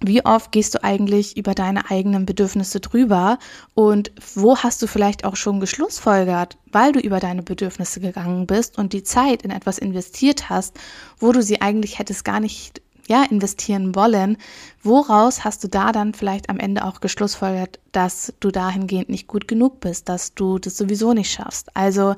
wie 0.00 0.24
oft 0.24 0.52
gehst 0.52 0.74
du 0.74 0.84
eigentlich 0.84 1.36
über 1.36 1.54
deine 1.54 1.90
eigenen 1.90 2.24
Bedürfnisse 2.24 2.80
drüber 2.80 3.38
und 3.74 4.12
wo 4.34 4.56
hast 4.56 4.80
du 4.80 4.86
vielleicht 4.86 5.24
auch 5.24 5.36
schon 5.36 5.60
geschlussfolgert, 5.60 6.56
weil 6.70 6.92
du 6.92 7.00
über 7.00 7.18
deine 7.18 7.42
Bedürfnisse 7.42 8.00
gegangen 8.00 8.46
bist 8.46 8.78
und 8.78 8.92
die 8.92 9.02
Zeit 9.02 9.42
in 9.42 9.50
etwas 9.50 9.78
investiert 9.78 10.48
hast, 10.48 10.78
wo 11.18 11.32
du 11.32 11.42
sie 11.42 11.60
eigentlich 11.60 11.98
hättest 11.98 12.24
gar 12.24 12.38
nicht 12.40 12.80
ja, 13.08 13.24
investieren 13.24 13.94
wollen, 13.94 14.36
woraus 14.82 15.44
hast 15.44 15.64
du 15.64 15.68
da 15.68 15.92
dann 15.92 16.12
vielleicht 16.14 16.50
am 16.50 16.60
Ende 16.60 16.84
auch 16.84 17.00
geschlussfolgert, 17.00 17.80
dass 17.90 18.34
du 18.38 18.50
dahingehend 18.50 19.08
nicht 19.08 19.26
gut 19.26 19.48
genug 19.48 19.80
bist, 19.80 20.08
dass 20.08 20.34
du 20.34 20.58
das 20.58 20.76
sowieso 20.76 21.14
nicht 21.14 21.32
schaffst? 21.32 21.74
Also 21.74 22.14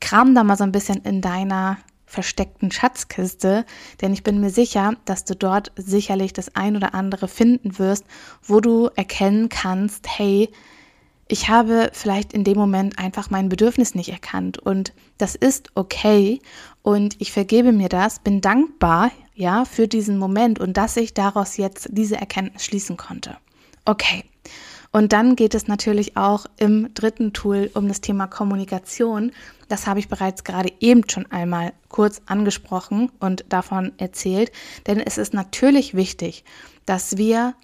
kram 0.00 0.34
da 0.34 0.44
mal 0.44 0.56
so 0.56 0.64
ein 0.64 0.72
bisschen 0.72 0.96
in 1.02 1.20
deiner 1.20 1.78
versteckten 2.06 2.70
Schatzkiste, 2.70 3.64
denn 4.00 4.12
ich 4.12 4.22
bin 4.22 4.40
mir 4.40 4.50
sicher, 4.50 4.94
dass 5.04 5.24
du 5.24 5.34
dort 5.34 5.72
sicherlich 5.76 6.32
das 6.32 6.54
ein 6.54 6.76
oder 6.76 6.94
andere 6.94 7.28
finden 7.28 7.78
wirst, 7.78 8.04
wo 8.42 8.60
du 8.60 8.90
erkennen 8.94 9.48
kannst, 9.48 10.06
hey, 10.08 10.50
ich 11.26 11.48
habe 11.48 11.90
vielleicht 11.92 12.32
in 12.32 12.44
dem 12.44 12.58
Moment 12.58 12.98
einfach 12.98 13.30
mein 13.30 13.48
Bedürfnis 13.48 13.94
nicht 13.94 14.10
erkannt 14.10 14.58
und 14.58 14.92
das 15.16 15.34
ist 15.34 15.70
okay 15.74 16.40
und 16.82 17.16
ich 17.20 17.32
vergebe 17.32 17.72
mir 17.72 17.88
das, 17.88 18.18
bin 18.18 18.40
dankbar, 18.40 19.10
ja, 19.34 19.64
für 19.64 19.88
diesen 19.88 20.18
Moment 20.18 20.58
und 20.60 20.76
dass 20.76 20.96
ich 20.96 21.14
daraus 21.14 21.56
jetzt 21.56 21.88
diese 21.90 22.16
Erkenntnis 22.16 22.64
schließen 22.64 22.96
konnte. 22.96 23.36
Okay. 23.84 24.24
Und 24.94 25.12
dann 25.12 25.34
geht 25.34 25.56
es 25.56 25.66
natürlich 25.66 26.16
auch 26.16 26.46
im 26.56 26.94
dritten 26.94 27.32
Tool 27.32 27.68
um 27.74 27.88
das 27.88 28.00
Thema 28.00 28.28
Kommunikation. 28.28 29.32
Das 29.68 29.88
habe 29.88 29.98
ich 29.98 30.08
bereits 30.08 30.44
gerade 30.44 30.72
eben 30.78 31.02
schon 31.10 31.26
einmal 31.32 31.72
kurz 31.88 32.22
angesprochen 32.26 33.10
und 33.18 33.44
davon 33.48 33.90
erzählt, 33.98 34.52
denn 34.86 35.00
es 35.00 35.18
ist 35.18 35.34
natürlich 35.34 35.94
wichtig, 35.94 36.44
dass 36.86 37.16
wir 37.16 37.56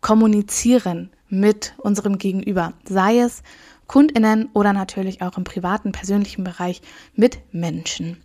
kommunizieren 0.00 1.10
mit 1.28 1.74
unserem 1.78 2.18
Gegenüber, 2.18 2.72
sei 2.88 3.18
es 3.18 3.42
Kundinnen 3.88 4.48
oder 4.52 4.72
natürlich 4.72 5.22
auch 5.22 5.36
im 5.36 5.42
privaten, 5.42 5.90
persönlichen 5.90 6.44
Bereich 6.44 6.82
mit 7.16 7.40
Menschen. 7.50 8.22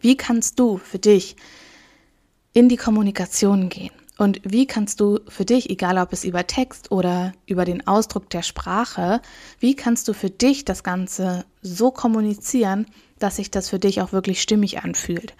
Wie 0.00 0.16
kannst 0.16 0.60
du 0.60 0.78
für 0.78 1.00
dich 1.00 1.34
in 2.52 2.68
die 2.68 2.76
Kommunikation 2.76 3.68
gehen? 3.68 3.90
Und 4.18 4.40
wie 4.42 4.66
kannst 4.66 5.00
du 5.00 5.20
für 5.28 5.44
dich, 5.44 5.70
egal 5.70 5.96
ob 5.96 6.12
es 6.12 6.24
über 6.24 6.46
Text 6.46 6.90
oder 6.90 7.32
über 7.46 7.64
den 7.64 7.86
Ausdruck 7.86 8.28
der 8.30 8.42
Sprache, 8.42 9.22
wie 9.60 9.76
kannst 9.76 10.08
du 10.08 10.12
für 10.12 10.28
dich 10.28 10.64
das 10.64 10.82
Ganze 10.82 11.44
so 11.62 11.92
kommunizieren, 11.92 12.86
dass 13.20 13.36
sich 13.36 13.52
das 13.52 13.68
für 13.70 13.78
dich 13.78 14.02
auch 14.02 14.12
wirklich 14.12 14.42
stimmig 14.42 14.82
anfühlt? 14.82 15.34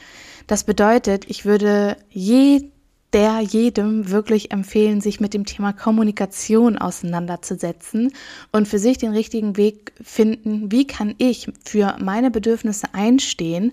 Das 0.46 0.62
bedeutet, 0.62 1.28
ich 1.28 1.44
würde 1.44 1.96
jeder, 2.10 3.40
jedem 3.40 4.10
wirklich 4.10 4.52
empfehlen, 4.52 5.00
sich 5.00 5.18
mit 5.18 5.34
dem 5.34 5.44
Thema 5.44 5.72
Kommunikation 5.72 6.78
auseinanderzusetzen 6.78 8.12
und 8.52 8.68
für 8.68 8.78
sich 8.78 8.96
den 8.96 9.10
richtigen 9.10 9.56
Weg 9.56 9.92
finden, 10.00 10.70
wie 10.70 10.86
kann 10.86 11.16
ich 11.18 11.50
für 11.64 11.96
meine 11.98 12.30
Bedürfnisse 12.30 12.94
einstehen, 12.94 13.72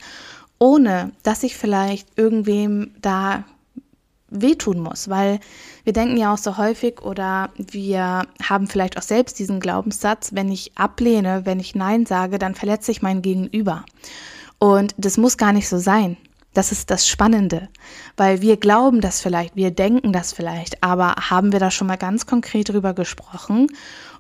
ohne 0.58 1.12
dass 1.22 1.44
ich 1.44 1.56
vielleicht 1.58 2.08
irgendwem 2.18 2.96
da 3.02 3.44
wehtun 4.42 4.80
muss, 4.80 5.10
weil 5.10 5.40
wir 5.84 5.94
denken 5.94 6.18
ja 6.18 6.34
auch 6.34 6.38
so 6.38 6.58
häufig 6.58 7.02
oder 7.02 7.50
wir 7.58 8.24
haben 8.42 8.68
vielleicht 8.68 8.98
auch 8.98 9.04
selbst 9.04 9.40
diesen 9.40 9.60
Glaubenssatz, 9.60 10.32
wenn 10.34 10.52
ich 10.52 10.72
ablehne, 10.76 11.42
wenn 11.46 11.60
ich 11.60 11.76
Nein 11.76 12.06
sage, 12.06 12.40
dann 12.40 12.56
verletze 12.56 12.92
ich 12.92 13.02
mein 13.02 13.22
Gegenüber. 13.22 13.86
Und 14.60 14.96
das 14.98 15.18
muss 15.18 15.38
gar 15.38 15.54
nicht 15.54 15.70
so 15.70 15.78
sein. 15.78 16.18
Das 16.54 16.72
ist 16.72 16.90
das 16.90 17.06
Spannende, 17.06 17.68
weil 18.16 18.42
wir 18.42 18.56
glauben 18.56 19.02
das 19.02 19.20
vielleicht, 19.20 19.58
wir 19.58 19.72
denken 19.72 20.14
das 20.14 20.32
vielleicht, 20.32 20.82
aber 20.82 21.16
haben 21.30 21.52
wir 21.52 21.60
da 21.60 21.70
schon 21.70 21.88
mal 21.88 21.98
ganz 21.98 22.26
konkret 22.26 22.70
drüber 22.70 22.94
gesprochen 22.94 23.68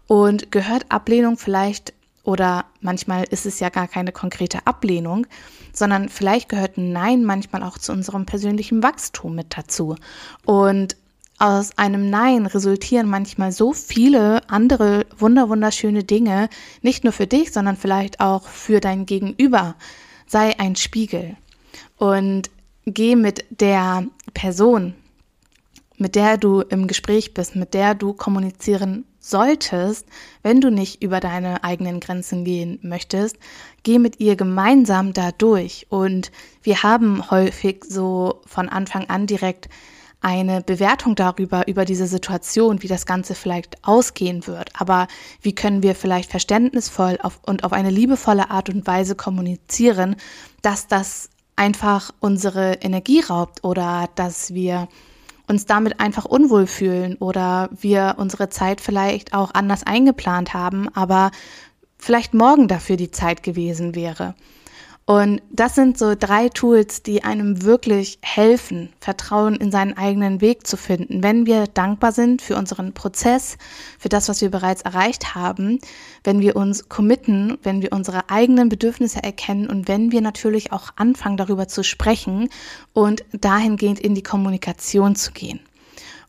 und 0.07 0.51
gehört 0.51 0.85
Ablehnung 0.89 1.37
vielleicht 1.37 1.93
oder 2.25 2.65
manchmal 2.81 3.23
ist 3.23 3.45
es 3.45 3.59
ja 3.59 3.69
gar 3.69 3.88
keine 3.88 4.11
konkrete 4.11 4.65
Ablehnung, 4.65 5.27
sondern 5.71 6.09
vielleicht 6.09 6.49
gehört 6.49 6.77
ein 6.77 6.91
Nein 6.91 7.23
manchmal 7.23 7.63
auch 7.63 7.77
zu 7.77 7.91
unserem 7.91 8.25
persönlichen 8.25 8.81
Wachstum 8.81 9.35
mit 9.35 9.55
dazu. 9.55 9.95
Und 10.43 10.97
aus 11.38 11.77
einem 11.77 12.09
Nein 12.09 12.47
resultieren 12.47 13.07
manchmal 13.07 13.51
so 13.51 13.73
viele 13.73 14.49
andere 14.49 15.05
wunderwunderschöne 15.17 16.03
Dinge, 16.03 16.49
nicht 16.81 17.03
nur 17.03 17.13
für 17.13 17.27
dich, 17.27 17.51
sondern 17.51 17.77
vielleicht 17.77 18.19
auch 18.19 18.47
für 18.47 18.79
dein 18.79 19.05
Gegenüber. 19.05 19.75
Sei 20.25 20.57
ein 20.59 20.75
Spiegel 20.75 21.38
und 21.97 22.49
geh 22.85 23.15
mit 23.15 23.45
der 23.49 24.07
Person, 24.33 24.95
mit 25.97 26.15
der 26.15 26.38
du 26.38 26.61
im 26.61 26.88
Gespräch 26.88 27.35
bist, 27.35 27.55
mit 27.55 27.75
der 27.75 27.93
du 27.93 28.13
kommunizieren 28.13 29.05
solltest, 29.29 30.07
wenn 30.43 30.61
du 30.61 30.69
nicht 30.69 31.01
über 31.01 31.19
deine 31.19 31.63
eigenen 31.63 31.99
Grenzen 31.99 32.45
gehen 32.45 32.79
möchtest, 32.81 33.38
geh 33.83 33.99
mit 33.99 34.19
ihr 34.19 34.35
gemeinsam 34.35 35.13
da 35.13 35.31
durch. 35.31 35.88
Und 35.89 36.31
wir 36.61 36.83
haben 36.83 37.29
häufig 37.31 37.83
so 37.88 38.41
von 38.45 38.69
Anfang 38.69 39.09
an 39.09 39.27
direkt 39.27 39.69
eine 40.21 40.61
Bewertung 40.61 41.15
darüber, 41.15 41.67
über 41.67 41.85
diese 41.85 42.07
Situation, 42.07 42.81
wie 42.81 42.88
das 42.88 43.05
Ganze 43.05 43.35
vielleicht 43.35 43.83
ausgehen 43.88 44.47
wird. 44.47 44.69
Aber 44.73 45.07
wie 45.41 45.53
können 45.53 45.83
wir 45.83 45.93
vielleicht 45.93 46.31
verständnisvoll 46.31 47.19
auf, 47.21 47.39
und 47.45 47.63
auf 47.63 47.73
eine 47.73 47.91
liebevolle 47.91 48.49
Art 48.49 48.69
und 48.69 48.88
Weise 48.88 49.15
kommunizieren, 49.15 50.15
dass 50.63 50.88
das 50.88 51.29
einfach 51.55 52.11
unsere 52.19 52.73
Energie 52.81 53.21
raubt 53.21 53.63
oder 53.63 54.09
dass 54.15 54.53
wir 54.53 54.88
uns 55.47 55.65
damit 55.65 55.99
einfach 55.99 56.25
unwohl 56.25 56.67
fühlen 56.67 57.15
oder 57.17 57.69
wir 57.71 58.15
unsere 58.17 58.49
Zeit 58.49 58.81
vielleicht 58.81 59.34
auch 59.34 59.53
anders 59.53 59.84
eingeplant 59.84 60.53
haben, 60.53 60.89
aber 60.93 61.31
vielleicht 61.97 62.34
morgen 62.34 62.67
dafür 62.67 62.97
die 62.97 63.12
Zeit 63.12 63.43
gewesen 63.43 63.95
wäre. 63.95 64.36
Und 65.07 65.43
das 65.51 65.75
sind 65.75 65.99
so 65.99 66.15
drei 66.15 66.49
Tools, 66.49 67.03
die 67.03 67.23
einem 67.23 67.61
wirklich 67.61 68.17
helfen, 68.23 68.89
Vertrauen 68.99 69.55
in 69.55 69.71
seinen 69.71 69.95
eigenen 69.95 70.41
Weg 70.41 70.65
zu 70.65 70.77
finden. 70.77 71.21
Wenn 71.21 71.45
wir 71.45 71.67
dankbar 71.67 72.11
sind 72.11 72.41
für 72.41 72.55
unseren 72.55 72.91
Prozess, 72.93 73.59
für 73.99 74.09
das, 74.09 74.29
was 74.29 74.41
wir 74.41 74.49
bereits 74.49 74.81
erreicht 74.81 75.35
haben, 75.35 75.79
wenn 76.23 76.39
wir 76.39 76.55
uns 76.55 76.89
committen, 76.89 77.59
wenn 77.61 77.83
wir 77.83 77.91
unsere 77.91 78.31
eigenen 78.31 78.67
Bedürfnisse 78.67 79.21
erkennen 79.21 79.69
und 79.69 79.87
wenn 79.87 80.11
wir 80.11 80.21
natürlich 80.21 80.71
auch 80.71 80.89
anfangen, 80.95 81.37
darüber 81.37 81.67
zu 81.67 81.83
sprechen 81.83 82.49
und 82.93 83.23
dahingehend 83.31 83.99
in 83.99 84.15
die 84.15 84.23
Kommunikation 84.23 85.15
zu 85.15 85.33
gehen. 85.33 85.59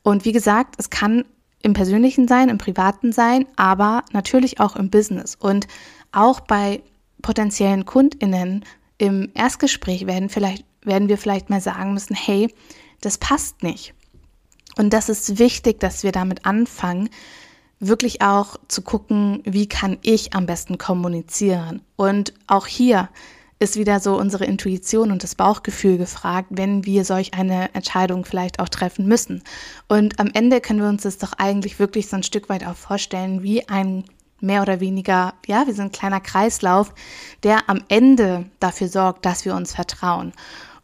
Und 0.02 0.26
wie 0.26 0.32
gesagt, 0.32 0.74
es 0.76 0.90
kann 0.90 1.24
im 1.62 1.72
persönlichen 1.72 2.28
sein, 2.28 2.50
im 2.50 2.58
privaten 2.58 3.10
sein, 3.10 3.46
aber 3.56 4.04
natürlich 4.12 4.60
auch 4.60 4.76
im 4.76 4.90
Business. 4.90 5.34
Und 5.34 5.66
auch 6.12 6.40
bei 6.40 6.82
potenziellen 7.22 7.85
KundInnen 7.85 8.64
im 8.98 9.31
Erstgespräch 9.35 10.07
werden 10.07 10.29
vielleicht, 10.29 10.64
werden 10.83 11.09
wir 11.09 11.18
vielleicht 11.18 11.50
mal 11.50 11.61
sagen 11.61 11.94
müssen, 11.94 12.14
hey, 12.14 12.52
das 13.00 13.18
passt 13.18 13.62
nicht. 13.62 13.94
Und 14.76 14.92
das 14.92 15.09
ist 15.09 15.38
wichtig, 15.38 15.81
dass 15.81 16.02
wir 16.02 16.12
damit 16.12 16.44
anfangen, 16.46 17.09
wirklich 17.79 18.22
auch 18.22 18.57
zu 18.68 18.83
gucken, 18.83 19.42
wie 19.44 19.68
kann 19.68 19.98
ich 20.02 20.35
am 20.35 20.46
besten 20.46 20.79
kommunizieren. 20.79 21.83
Und 21.96 22.33
auch 22.46 22.66
hier 22.66 23.09
ist 23.59 23.76
wieder 23.76 24.00
so 24.00 24.18
unsere 24.18 24.44
Intuition 24.44 25.11
und 25.11 25.22
das 25.22 25.35
Bauchgefühl 25.35 25.96
gefragt, 25.96 26.48
wenn 26.50 26.85
wir 26.85 27.05
solch 27.05 27.33
eine 27.35 27.74
Entscheidung 27.74 28.24
vielleicht 28.26 28.61
auch 28.61 28.68
treffen 28.68 29.07
müssen. 29.07 29.42
Und 29.88 30.20
am 30.20 30.31
Ende 30.35 30.61
können 30.61 30.81
wir 30.81 30.88
uns 30.88 31.02
das 31.02 31.18
doch 31.18 31.33
eigentlich 31.35 31.79
wirklich 31.79 32.09
so 32.09 32.16
ein 32.16 32.22
Stück 32.22 32.48
weit 32.50 32.66
auch 32.66 32.76
vorstellen 32.76 33.42
wie 33.42 33.66
ein 33.68 34.05
mehr 34.40 34.62
oder 34.62 34.81
weniger, 34.81 35.35
ja, 35.46 35.66
wir 35.66 35.75
sind 35.75 35.87
ein 35.87 35.92
kleiner 35.92 36.20
Kreislauf, 36.20 36.92
der 37.42 37.68
am 37.68 37.83
Ende 37.88 38.46
dafür 38.61 38.88
sorgt, 38.88 39.25
dass 39.25 39.44
wir 39.44 39.55
uns 39.55 39.75
vertrauen. 39.75 40.33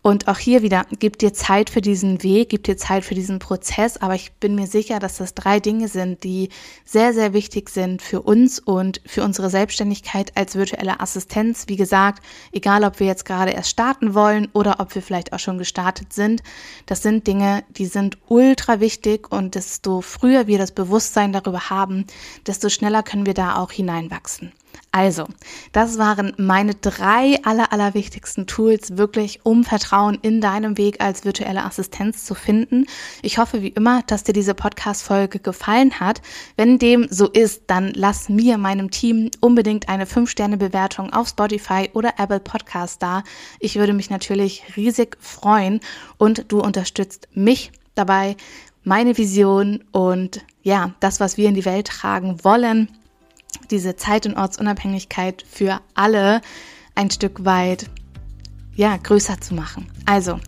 Und 0.02 0.26
auch 0.26 0.38
hier 0.38 0.62
wieder, 0.62 0.84
gib 0.98 1.18
dir 1.18 1.32
Zeit 1.32 1.70
für 1.70 1.80
diesen 1.80 2.24
Weg, 2.24 2.48
gib 2.48 2.64
dir 2.64 2.76
Zeit 2.76 3.04
für 3.04 3.14
diesen 3.14 3.38
Prozess, 3.38 3.98
aber 3.98 4.16
ich 4.16 4.32
bin 4.32 4.56
mir 4.56 4.66
sicher, 4.66 4.98
dass 4.98 5.18
das 5.18 5.34
drei 5.34 5.60
Dinge 5.60 5.86
sind, 5.86 6.24
die 6.24 6.48
sehr, 6.84 7.14
sehr 7.14 7.32
wichtig 7.32 7.70
sind 7.70 8.02
für 8.02 8.20
uns 8.20 8.58
und 8.58 9.00
für 9.06 9.22
unsere 9.22 9.48
Selbstständigkeit 9.48 10.36
als 10.36 10.56
virtuelle 10.56 10.98
Assistenz. 10.98 11.68
Wie 11.68 11.76
gesagt, 11.76 12.20
egal 12.50 12.82
ob 12.82 12.98
wir 12.98 13.06
jetzt 13.06 13.24
gerade 13.24 13.52
erst 13.52 13.70
starten 13.70 14.12
wollen 14.12 14.48
oder 14.52 14.80
ob 14.80 14.92
wir 14.96 15.02
vielleicht 15.02 15.32
auch 15.32 15.38
schon 15.38 15.58
gestartet 15.58 16.12
sind, 16.12 16.42
das 16.86 17.02
sind 17.02 17.28
Dinge, 17.28 17.62
die 17.68 17.86
sind 17.86 18.18
ultra 18.26 18.80
wichtig 18.80 19.30
und 19.30 19.54
desto 19.54 20.00
früher 20.00 20.48
wir 20.48 20.58
das 20.58 20.72
Bewusstsein 20.72 21.32
darüber 21.32 21.70
haben, 21.70 22.06
desto 22.48 22.70
schneller 22.70 23.04
können 23.04 23.24
wir 23.24 23.34
da 23.34 23.54
auch 23.54 23.70
hineinwachsen. 23.70 24.52
Also, 24.94 25.26
das 25.72 25.96
waren 25.96 26.34
meine 26.36 26.74
drei 26.74 27.38
aller, 27.44 27.72
aller 27.72 27.94
wichtigsten 27.94 28.46
Tools 28.46 28.98
wirklich, 28.98 29.40
um 29.42 29.64
Vertrauen 29.64 30.18
in 30.20 30.42
deinem 30.42 30.76
Weg 30.76 31.00
als 31.00 31.24
virtuelle 31.24 31.64
Assistenz 31.64 32.26
zu 32.26 32.34
finden. 32.34 32.84
Ich 33.22 33.38
hoffe 33.38 33.62
wie 33.62 33.68
immer, 33.68 34.02
dass 34.02 34.24
dir 34.24 34.34
diese 34.34 34.54
Podcast-Folge 34.54 35.38
gefallen 35.38 35.98
hat. 35.98 36.20
Wenn 36.56 36.78
dem 36.78 37.06
so 37.08 37.28
ist, 37.28 37.62
dann 37.68 37.92
lass 37.94 38.28
mir, 38.28 38.58
meinem 38.58 38.90
Team 38.90 39.30
unbedingt 39.40 39.88
eine 39.88 40.04
5-Sterne-Bewertung 40.04 41.12
auf 41.12 41.28
Spotify 41.28 41.88
oder 41.94 42.14
Apple 42.18 42.40
Podcast 42.40 43.02
da. 43.02 43.24
Ich 43.60 43.76
würde 43.76 43.94
mich 43.94 44.10
natürlich 44.10 44.62
riesig 44.76 45.16
freuen 45.20 45.80
und 46.18 46.52
du 46.52 46.60
unterstützt 46.60 47.28
mich 47.32 47.72
dabei, 47.94 48.36
meine 48.84 49.16
Vision 49.16 49.84
und 49.92 50.44
ja, 50.62 50.92
das, 51.00 51.20
was 51.20 51.36
wir 51.36 51.48
in 51.48 51.54
die 51.54 51.64
Welt 51.64 51.86
tragen 51.86 52.42
wollen, 52.42 52.88
diese 53.72 53.96
Zeit- 53.96 54.26
und 54.26 54.36
Ortsunabhängigkeit 54.36 55.44
für 55.50 55.80
alle 55.94 56.40
ein 56.94 57.10
Stück 57.10 57.44
weit 57.44 57.90
ja, 58.74 58.96
größer 58.96 59.40
zu 59.40 59.54
machen. 59.54 59.90
Also, 60.06 60.38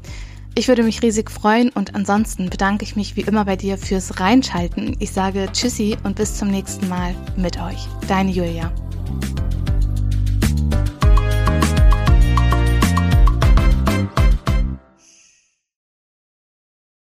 ich 0.55 0.69
würde 0.69 0.85
mich 0.85 1.03
riesig 1.03 1.31
freuen 1.31 1.71
und 1.71 1.97
ansonsten 1.97 2.49
bedanke 2.49 2.85
ich 2.85 2.95
mich 2.95 3.17
wie 3.17 3.23
immer 3.23 3.45
bei 3.45 3.57
dir 3.57 3.77
fürs 3.77 4.21
Reinschalten. 4.21 4.97
Ich 5.01 5.11
sage 5.11 5.49
Tschüssi 5.53 5.97
und 6.05 6.15
bis 6.15 6.39
zum 6.39 6.49
nächsten 6.49 6.89
Mal 6.89 7.15
mit 7.37 7.61
euch. 7.61 7.89
Deine 8.07 8.31
Julia. 8.31 8.73